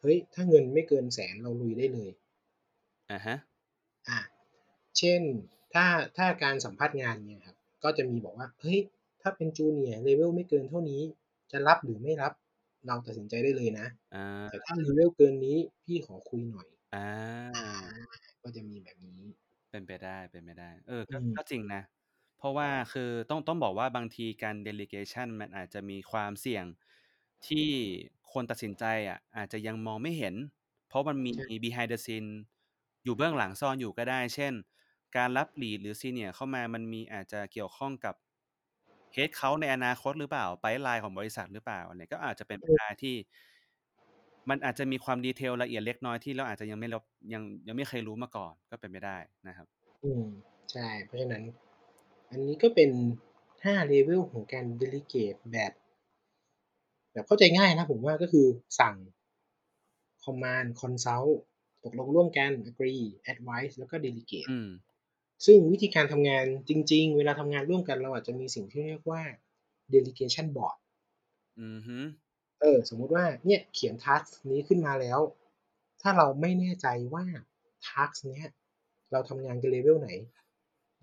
[0.00, 2.10] เฮ้ย ถ้าเงินไม่เกิน100,000เราลุยได้เลย
[3.10, 3.34] อะฮะ
[4.08, 4.18] อา
[4.98, 5.22] เช่น
[5.74, 5.86] ถ้า
[6.16, 8.78] ถ้าการสัมภาษณ์งานเนี่ยครับก็จะมีบอกว่าเฮ้ย
[9.22, 11.02] ถ้าเป็น Junior level ไม่เกินเท่านี้
[11.52, 12.32] จะรับหรือไม่รับ
[12.86, 17.04] เราตัดสินใจได้เลยนะอาแต่ถ้า level เกินนี้พี่ขอคุยหน่อยอา
[17.54, 17.62] อา
[18.42, 19.22] ก็จะมีแบบนี้
[19.70, 21.82] เป็นไปได้เป็นไปได้ เอออก็ืมก็จริงนะ
[22.38, 26.64] เพราะว่าคือต้องต้องบอกว่าบางทีการ Delegation มันอาจจะมีความเสี่ยง
[27.46, 27.66] ที่
[28.32, 30.34] คนตัดสินใจอะอาจจะยังมองไม่เห็น
[30.88, 32.28] เพราะมันมีใช่ behind the scene
[33.04, 34.52] อยู่เบื้องหลังซ่อนอยู่ก็ได้ เช่น
[35.16, 38.14] การรับ Lead หรือ Senior เข้ามามันมีอาจจะเกี่ยวข้องกับ
[39.16, 43.14] Head Count ในอนาคตหรือเปล่า Pipeline ของบริษัทหรือเปล่าเนี้ยก็อาจจะเป็นปอืมได้ที่
[44.50, 47.02] มันอาจจะมีความ detail ละเอียดเล็กน้อยที่เราอาจจะยังไม่รับ
[47.32, 49.16] ยังยังไม่เคยรู้มาก่อนก็เป็นไปได้
[49.48, 49.66] นะครับ
[50.04, 50.24] อืม
[50.72, 51.44] ใช่ เพราะฉะนั้น
[52.30, 52.90] อันนี้ก็เป็น
[53.64, 55.72] 5 level ของการ Delegate แบบ
[57.12, 58.46] แบบเข้าใจง่ายนะผมว่าก็คือ
[58.80, 58.94] สั่ง
[60.24, 61.36] Command Consult
[61.84, 64.84] ตกลงร่วมกัน Agree Advice แล้วก็ Delegate อืม
[65.46, 69.22] ซึ่งวิธีการทำงานจริง ๆ เวลาทำงานร่วมกันเราอาจจะมีสิ่งที่เรียกว่า
[69.94, 70.76] delegation board
[71.58, 71.98] อือฮึ
[72.60, 75.20] เออ สมมุติว่าเนี่ยเขียน task นี้ขึ้นมาแล้ว
[76.02, 77.24] ถ้าเราไม่แน่ใจว่า
[77.86, 78.48] task เนี้ย
[79.12, 80.10] เราทำงานกัน level ไหน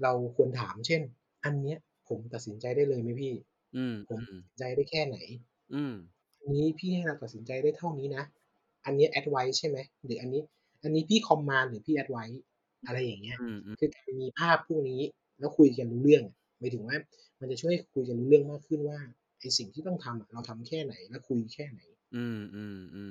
[0.03, 1.01] เราควรถามเช่น
[1.45, 1.77] อันเนี้ย
[2.07, 3.33] ผมตัดสินใจได้เลยไหมพี่?
[3.73, 5.17] อืมผมอืมตัดสินใจได้แค่ไหน?
[5.71, 6.11] อืม
[6.41, 8.23] อันนี้พี่ให้เราตัดสินใจได้เท่านี้นะ
[8.85, 10.41] อันเนี้ย advice ใช่ไหมหรืออันนี้
[10.83, 12.39] อันนี้พี่ command หรือพี่ advice
[12.85, 15.01] อะไรอย่างเงี้ยอืมคือการมีภาพพวกนี้
[15.39, 16.97] แล้วคุยกันรู้เรื่องอะหมายถึงว่า
[17.39, 18.99] มันจะช่วยให้คุยกันรู้เรื่องมากขึ้นว่า
[19.39, 21.81] ไอ้สิ่งที่ต้องทำอะเราทำแค่ไหนแล้วคุยแค่ไหน
[22.13, 22.59] อืมอื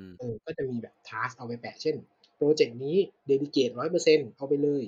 [0.03, 1.95] มๆเออก็จะมีแบบ task เอาไปแปะเช่น
[2.37, 2.97] พรอเจกต์นี้
[3.29, 4.83] dedicate 100%เอาไปเลย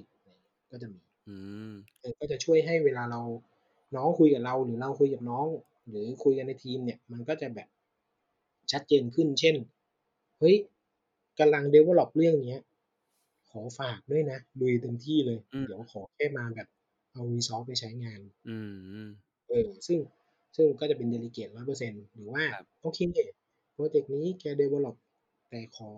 [0.71, 1.36] ก็จะมี อื
[1.71, 3.21] มเออก็จะช่วยให้เวลาเรา
[3.95, 5.47] น้องคุยกับเราหรือเราคุยกับน้อง
[5.89, 7.67] หรือคุยกันในทีมเนี่ย มันก็จะแบบ
[8.71, 9.55] ชัดเจนขึ้น เช่น
[10.39, 10.55] เฮ้ย
[11.39, 12.59] กำลัง develop เรื่องเนี้ย
[13.54, 16.68] ขอฝากด้วยนะลุยเต็มที่เลยอืมเดี๋ยวขอแค่มาแบบ
[17.14, 18.58] เอา resource ไปใช้งาน อื
[19.04, 19.06] ม
[19.49, 19.99] เออซึ่ง
[20.56, 22.99] ซึ่งก็จะเป็น delegate 100%หรือว่าครับโอเค
[23.76, 24.95] พรอเจกต์นี้แก develop
[25.49, 25.91] แต่ขอ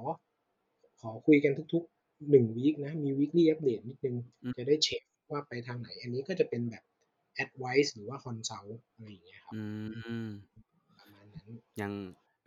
[1.01, 5.01] ขอคุยกันทุกๆ1วีกนะมี weekly update นิดหนึ่งอืมจะได้เช็ก
[5.32, 6.84] ว่าไปทางไหน อันนี้ก็จะเป็นแบบ
[7.43, 9.64] advice หรือว่า consult อะไรอย่างเงี้ยครับอื
[10.28, 10.30] ม
[10.99, 11.93] ประมาณนั้นอย่าง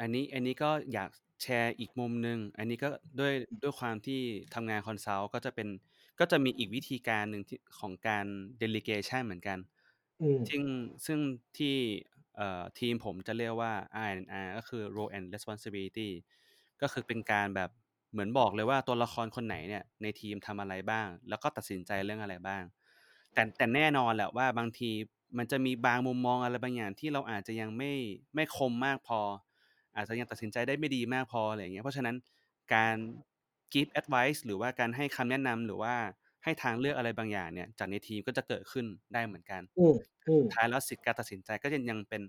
[0.01, 1.11] อันนี้อันนี้ก็อยาก
[1.43, 2.89] แชร์อีกมุมหนึ่ง อันนี้ก็
[3.21, 4.21] ด้วย ด้วยความที่
[4.55, 5.69] ทำงาน consult ก็จะเป็น
[6.21, 8.27] ก็จะมีอีกวิธีการหนึ่งที่ ของการ
[8.63, 9.59] delegation เหมือนกัน
[10.21, 10.63] อืม ซึ่ง
[11.07, 11.19] ซึ่ง
[11.59, 11.77] ที่
[12.37, 16.11] เอ่อ ทีมผมจะเรียกว่า R&R ก็คือ Role and Responsibility
[16.83, 17.71] ก็คือเป็นการแบบ
[18.13, 22.63] เหมือนบอกเลยว่า ตัวละครคนไหนเนี่ยในทีมทำอะไรบ้าง แล้วก็ตัดสินใจเรื่องอะไรบ้าง
[23.35, 24.91] แต่ แต่แน่นอนแหละว่า บางที
[25.39, 27.93] มันจะมีบางมุมมองอะไรบางอย่างที่เราอาจจะยังไม่
[28.35, 29.21] ไม่คมมากพอ
[29.99, 32.17] อาจจะยังตัดสินใจได้ไม่ดีมากพออะไรอย่างเงี้ยเพราะฉะนั้น
[32.75, 32.97] การ
[33.75, 35.95] give advice หรือว่าการให้คำแนะนำหรือว่า
[36.45, 39.95] ให้ทางเลือกอะไรบางอย่างเนี่ย จากในทีมก็จะเกิดขึ้นได้เหมือนกันอืม
[40.27, 42.23] อืมสุดท้ายแล้วสิทธิ์การตัดสินใจก็ยังยังเป็น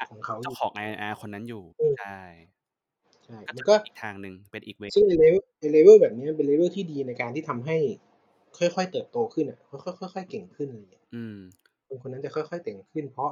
[0.00, 2.16] อะของเขาอเจ้ายู่ของ R&R คนนั้นอยู่อืมใช่
[3.24, 7.76] ใช่ก็มัจะนก็เป็นอีกทางหนึ่งเป็นอีกเวย์ซึ่งไอ้ level ไอ้ level แบบเนี้ยเป็น level ที่ดีในการที่ทำให้
[8.58, 11.38] ค่อยๆเติบโตขึ้นอะค่อยๆค่อยๆเก่งขึ้นอะไรอย่างเงี้ยอืม
[11.86, 13.30] คนคนนั้นจะค่อยๆเก่งขึ้น เพราะ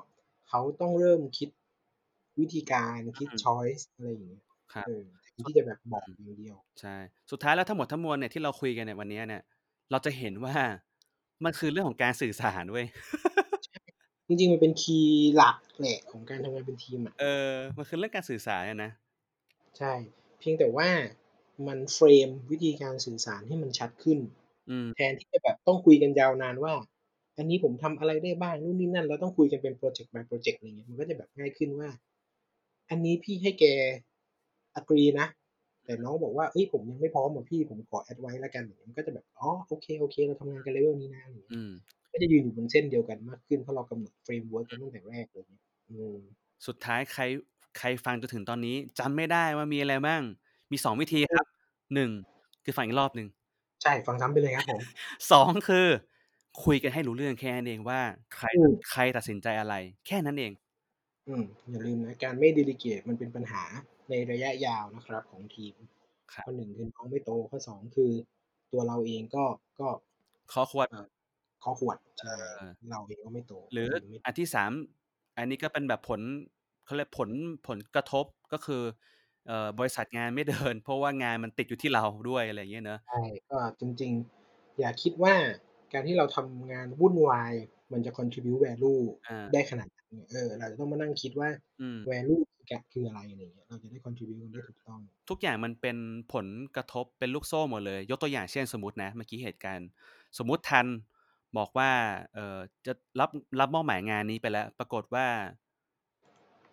[0.49, 1.49] เขาต้องเริ่มคิด
[2.41, 6.97] วิธีการคิดอืมชอยซ์อะไรอย่างเงี้ยครับเออแทนที่จะแบบบอือกมอย่างเดียว ใช่
[7.30, 9.43] สุดท้ายแล้วทั้งหมดทั้งมวลเนี่ยที่เราคุยกันในวันเนี้ยเนี่ย
[9.91, 10.57] เราจะเห็นว่า
[11.45, 12.86] มันคือเรื่องของการสื่อสารเว้ย
[13.64, 13.80] ใช่
[14.26, 18.91] จริงๆมันเป็นคีย์หลักแหละของการทำงานเป็นทีมอะเออมันคือเรื่องการสื่อสารอะนะ
[19.78, 19.93] ใช่
[20.38, 20.88] เพียงแต่ว่า
[21.66, 24.18] มันเฟรมวิธีการสื่อสารให้มันชัดขึ้น
[24.68, 26.72] อืมแทนที่จะแบบต้องคุยกันยาวนานว่า
[27.36, 31.88] อันนี้ผมทำอะไรได้บ้างนู่นนี่นั่นเราต้องคุยกันเป็นพรอเจกต์ by พรอเจกต์อะไรอย่างเงี้ยมันก็จะแบบง่ายขึ้นว่า
[32.91, 33.64] อันนี้พี่ให้แก
[34.80, 35.26] agree นะ
[35.84, 41.70] แต่น้องบอกว่าเฮ้ยผมยังไม่พร้อมอะพี่ผมขอ advice แล้วกันอย่างเงี้ยมันก็จะแบบอ๋อโอเคๆเราทำงานกัน level นี้นะอะไรอย่างเงี้ยอืม
[42.12, 46.16] ก็จะยืนอยู่บนเส้นเดียวกันมากขึ้นเพราะเรากำหนด framework กันตั้งแต่แรกอะไรอย่างเงี้ยอืม
[46.66, 47.22] สุดท้ายใคร
[47.78, 50.22] ใครฟังจนถึงตอนนี้จำไม่ได้ว่ามีอะไรบ้าง
[50.70, 51.47] มี2วิธีครับ
[51.95, 52.11] 1
[52.64, 53.28] คือฟังอีกรอบหนึ่ง
[53.82, 54.82] ใช่ฟังซ้ำไปเลยครับผม
[55.30, 55.86] 2คือ
[56.64, 58.01] คุยกันให้รู้เรื่องแค่นั้นเองว่า
[58.36, 59.74] ใครอืมใครตัดสินใจอะไร
[60.07, 60.53] แค่นั้นเอง
[61.30, 63.64] อืมอย่าลืมนะ การไม่ delegate มันเป็นปัญหา
[64.10, 65.74] ในระยะยาวนะครับของทีม
[66.34, 68.12] ครับข้อ1คือน้องไม่โตข้อ2คือ
[68.72, 69.44] ตัวเราเองก็
[69.80, 69.88] ก็
[70.52, 71.06] ข้อควรเอ่อ
[71.62, 74.70] ข้อขวดใช่เออเราเองก็ไม่โต หรือทีมไม่อันที่3
[75.36, 76.20] อันนี้ก็เป็นแบบผล
[76.84, 77.30] เขาเรียกผล
[77.68, 78.82] ผลกระทบก็คือ
[79.46, 83.20] เอ่อบริษัทงานไม่เดิน เพราะว่างานมันติดอยู่ที่เราด้วยอะไรอย่างเงี้ยเนาะใช่
[83.50, 84.12] ก็จริง
[84.46, 85.34] ๆ อย่าคิดว่า
[85.92, 87.52] การที่เราทำงานวุ่นวาย
[87.93, 91.49] มันจะ contribute value อาได้ขนาดนั้นเออ เราจะต้องมานั่งคิดว่า
[91.80, 95.97] อืม value กะคืออะไรอะไรอย่างเงี้ย เราจะได้ contribute กันได้ถูกต้อง ทุกอย่างมันเป็น
[96.32, 99.88] ผลกระทบเป็นลูกโซ่หมดเลย ยกตัวอย่างเช่นสมมุตินะ เมื่อกี้เหตุการณ์
[100.38, 100.86] สมมุติทัน
[101.57, 101.91] บอกว่า
[102.34, 103.30] เอ่อจะรับ
[103.61, 105.26] รับมอบหมายงานนี้ไปแล้ว ปรากฏว่า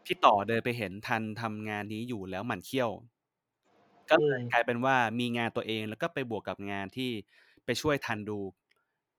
[0.05, 2.89] พี่ต่อเดินไปเห็นทันทำงานนี้อยู่แล้วหมั่นเคี้ยว
[4.09, 7.11] ก็อืเลยมกลายเป็นว่ามีงานตัวเองแล้วก็ไปบวกกับงานที่
[7.65, 8.39] ไปช่วยทันดู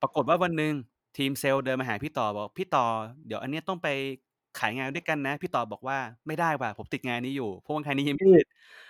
[0.01, 0.73] ปรากฏว่าวันหนึ่ง
[1.17, 2.85] ทีมเซลส์เดินมาหาพี่ต่อบอก"พี่ต่อ
[3.27, 3.87] เดี๋ยวอันเนี้ยต้องไป
[4.59, 5.97] ขายงานด้วยกันนะ"พี่ต่อบอกว่า"
[6.27, 8.45] ไม่ได้ว่ะผมติดงานนี้อยู่เพราะว่างานนี้ยังไม่อืเสมร็จ"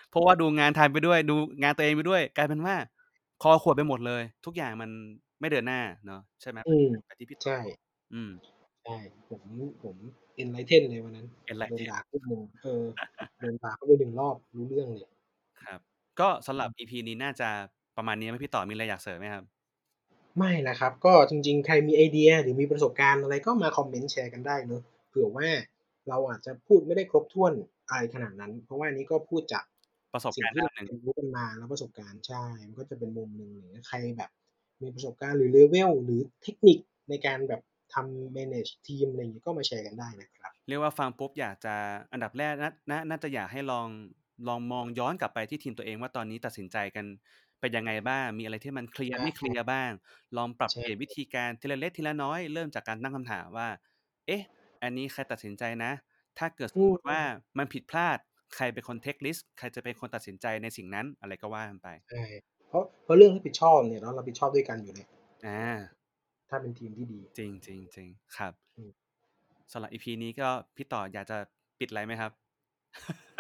[0.10, 2.76] เพราะว่าดูงานทันไปด้วย ดูงานตัวเองไปด้วย กลายเป็นว่า
[3.42, 4.90] คอขวดไปหมดเลย ทุกอย่างมัน
[5.40, 7.76] ไม่เดินหน้าเนาะใช่ไหมอืมแบบที่พี่ต่ใช่อบอก
[8.14, 8.30] อืม
[8.84, 8.98] ใช่
[9.30, 9.44] ผม
[9.84, 9.98] ผม
[10.42, 11.28] enlighten เลยวันนั้น
[11.68, 12.84] โดน enlighten ด่าครึ่งหนึ่งเออ
[13.40, 15.10] โดนด่าเข้าไป1รอบรู้เรื่องเลย
[15.58, 15.80] ครับ
[16.20, 17.50] ก็สำหอรัืบม EP นี้น่าจะ
[17.96, 19.44] ประมาณนี้ไหมพี่ต่อมีอะไรอยากเสริมไหมครับ?
[20.38, 25.48] ไม่ล่ะครับ ก็จริงๆ ใครมีไอเดียหรือมีประสบการณ์อะไรก็มาคอมเมนต์แชร์กันได้เนาะเผื่อว่า
[26.10, 27.54] เราอาจจะพูดไม่ได้ครบถ้วน
[27.90, 29.64] อะไรขนาดนั้น เพราะว่าอันนี้ก็พูดจาก
[30.14, 34.30] ประสบสิ่กางรณ์ที่ด้าเรานหนึ่งเรียนรู้กันมาแล้วประสบการณ์ใช่มันก็จะเป็นมุมหนึ่งหรือใครแบบ
[34.82, 36.78] มีประสบการณ์หรือ level หรือเทคนิค
[37.10, 37.62] ในการแบบ
[37.94, 41.76] ทำ manage ทีมอะไรอย่างงี้ก็มาแชร์กันได้นะครับ เรียกว่าฟังปุ๊บอยากจะ
[42.12, 43.88] อันดับแรกน่าน่าน่าจะอยากให้ลอง
[44.48, 47.06] ลองมองย้อนกลับไปที่ทีมตัวเองว่าตอนนี้ตัดสินใจกัน
[47.62, 49.92] เป็นยังไงบ้าง มีอะไรที่มันเคลียร์ใช่ไม่เคลียร์บ้าง
[50.38, 53.70] ลองปรับใช่เปลี่ยนวิธีการทีละเล็กทีละน้อย เริ่มจากการตั้งคำถามว่า
[54.28, 54.42] เอ๊ะ
[54.84, 55.92] อันนี้ใครตัดสินใจนะ
[56.40, 57.22] ถ้าเกิดสมมติว่า
[57.58, 58.18] มันผิดพลาด
[58.56, 62.26] ใครเป็นคนเทคลิสต์ ใครจะเป็นคนตัดสินใจในสิ่งนั้น อะไรก็ว่ากันไป ใช่
[62.68, 65.10] เพราะเพราะเรื่องรับผิดชอบเนี่ยเรารับผิดชอบด้วยกันอยู่แล้ว
[65.48, 65.64] อ่า
[66.50, 68.08] ถ้าเป็นทีมที่ดี จริงจริงจริง
[68.38, 68.92] ครับอืม
[69.72, 71.38] สำหรับ EP นี้ก็พี่ต่ออยากจะ
[71.80, 72.32] ปิดอะไรไหมครับ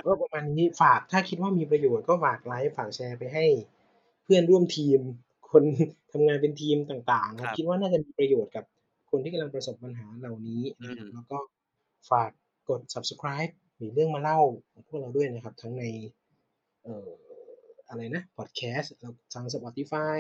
[0.06, 3.46] ก็ประมาณนี้ฝากถ้าคิดว่ามีประโยชน์ก็ฝากไลค์ฝากแชร์ไปให้
[3.79, 5.00] เพื่อนร่วมทีม
[5.52, 5.64] คน
[6.12, 8.66] ทำงานเป็นทีมต่างๆนะคครัรับบคิดว่าน่าจะมีประโยชน์กับ
[9.10, 11.40] คนที่กำลังประสบปัญหาเหล่านี้นะครับอืมแล้วก็
[12.12, 12.32] ฝาก
[12.70, 13.52] กด subscribe
[13.82, 14.40] มีเรื่องมาเล่า
[14.72, 15.84] ของพวกเราด้วยนะครับ ทั้งใน
[16.84, 17.10] เอ่อ
[17.90, 20.20] อะไรนะพอดแคสต์แล้วทาง Spotify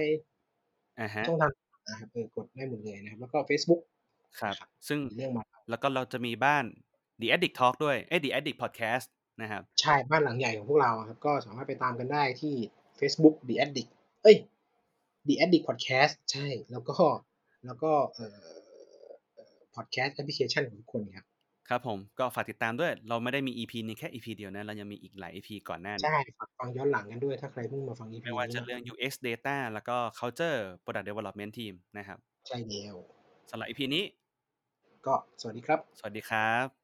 [0.99, 1.51] อ่าฮะช่องทาง
[1.87, 3.81] นะครับเออกดได้หมดเลยนะครับ แล้วก็ Facebook
[4.39, 6.65] ครับนะครับซึ่งมีเรื่องมาเล่าแล้วก็เราจะมีบ้าน
[7.21, 9.07] The Addict Talk ด้วยเอ้ย The Addict Podcast
[9.41, 12.53] นะครับ ใช่บ้านหลังใหญ่ของพวกเราครับ ก็สามารถไปตามกันได้ที่
[12.99, 13.91] Facebook The Addict
[14.23, 14.37] เอ้ย
[15.27, 16.95] The Addict Podcast ใช่ แล้วก็
[17.65, 18.37] แล้วก็เอ่อ
[19.33, 21.25] เอ่อ podcast application ของทุกคนครับ
[21.69, 29.13] ครับผม ก็ฝากติดตามด้วย เราไม่ได้มี EP นี้แค่ EP เดียวนะ เรายังมีอีกหลาย EP ก่อนหน้านี้ใช่ ฝากฟังย้อนหลังกันด้วย ถ้าใครเพิ่งมาฟัง EP ไม่ว่านี้จะนะเรื่อง UX
[29.27, 32.17] Data แล้วก็ Culture Product Development Team นะครับ
[32.47, 32.95] ใช่แล้ว
[33.51, 34.03] สำหรับ EP นี้
[35.07, 36.78] ก็สวัสดีครับ สวัสดีครับ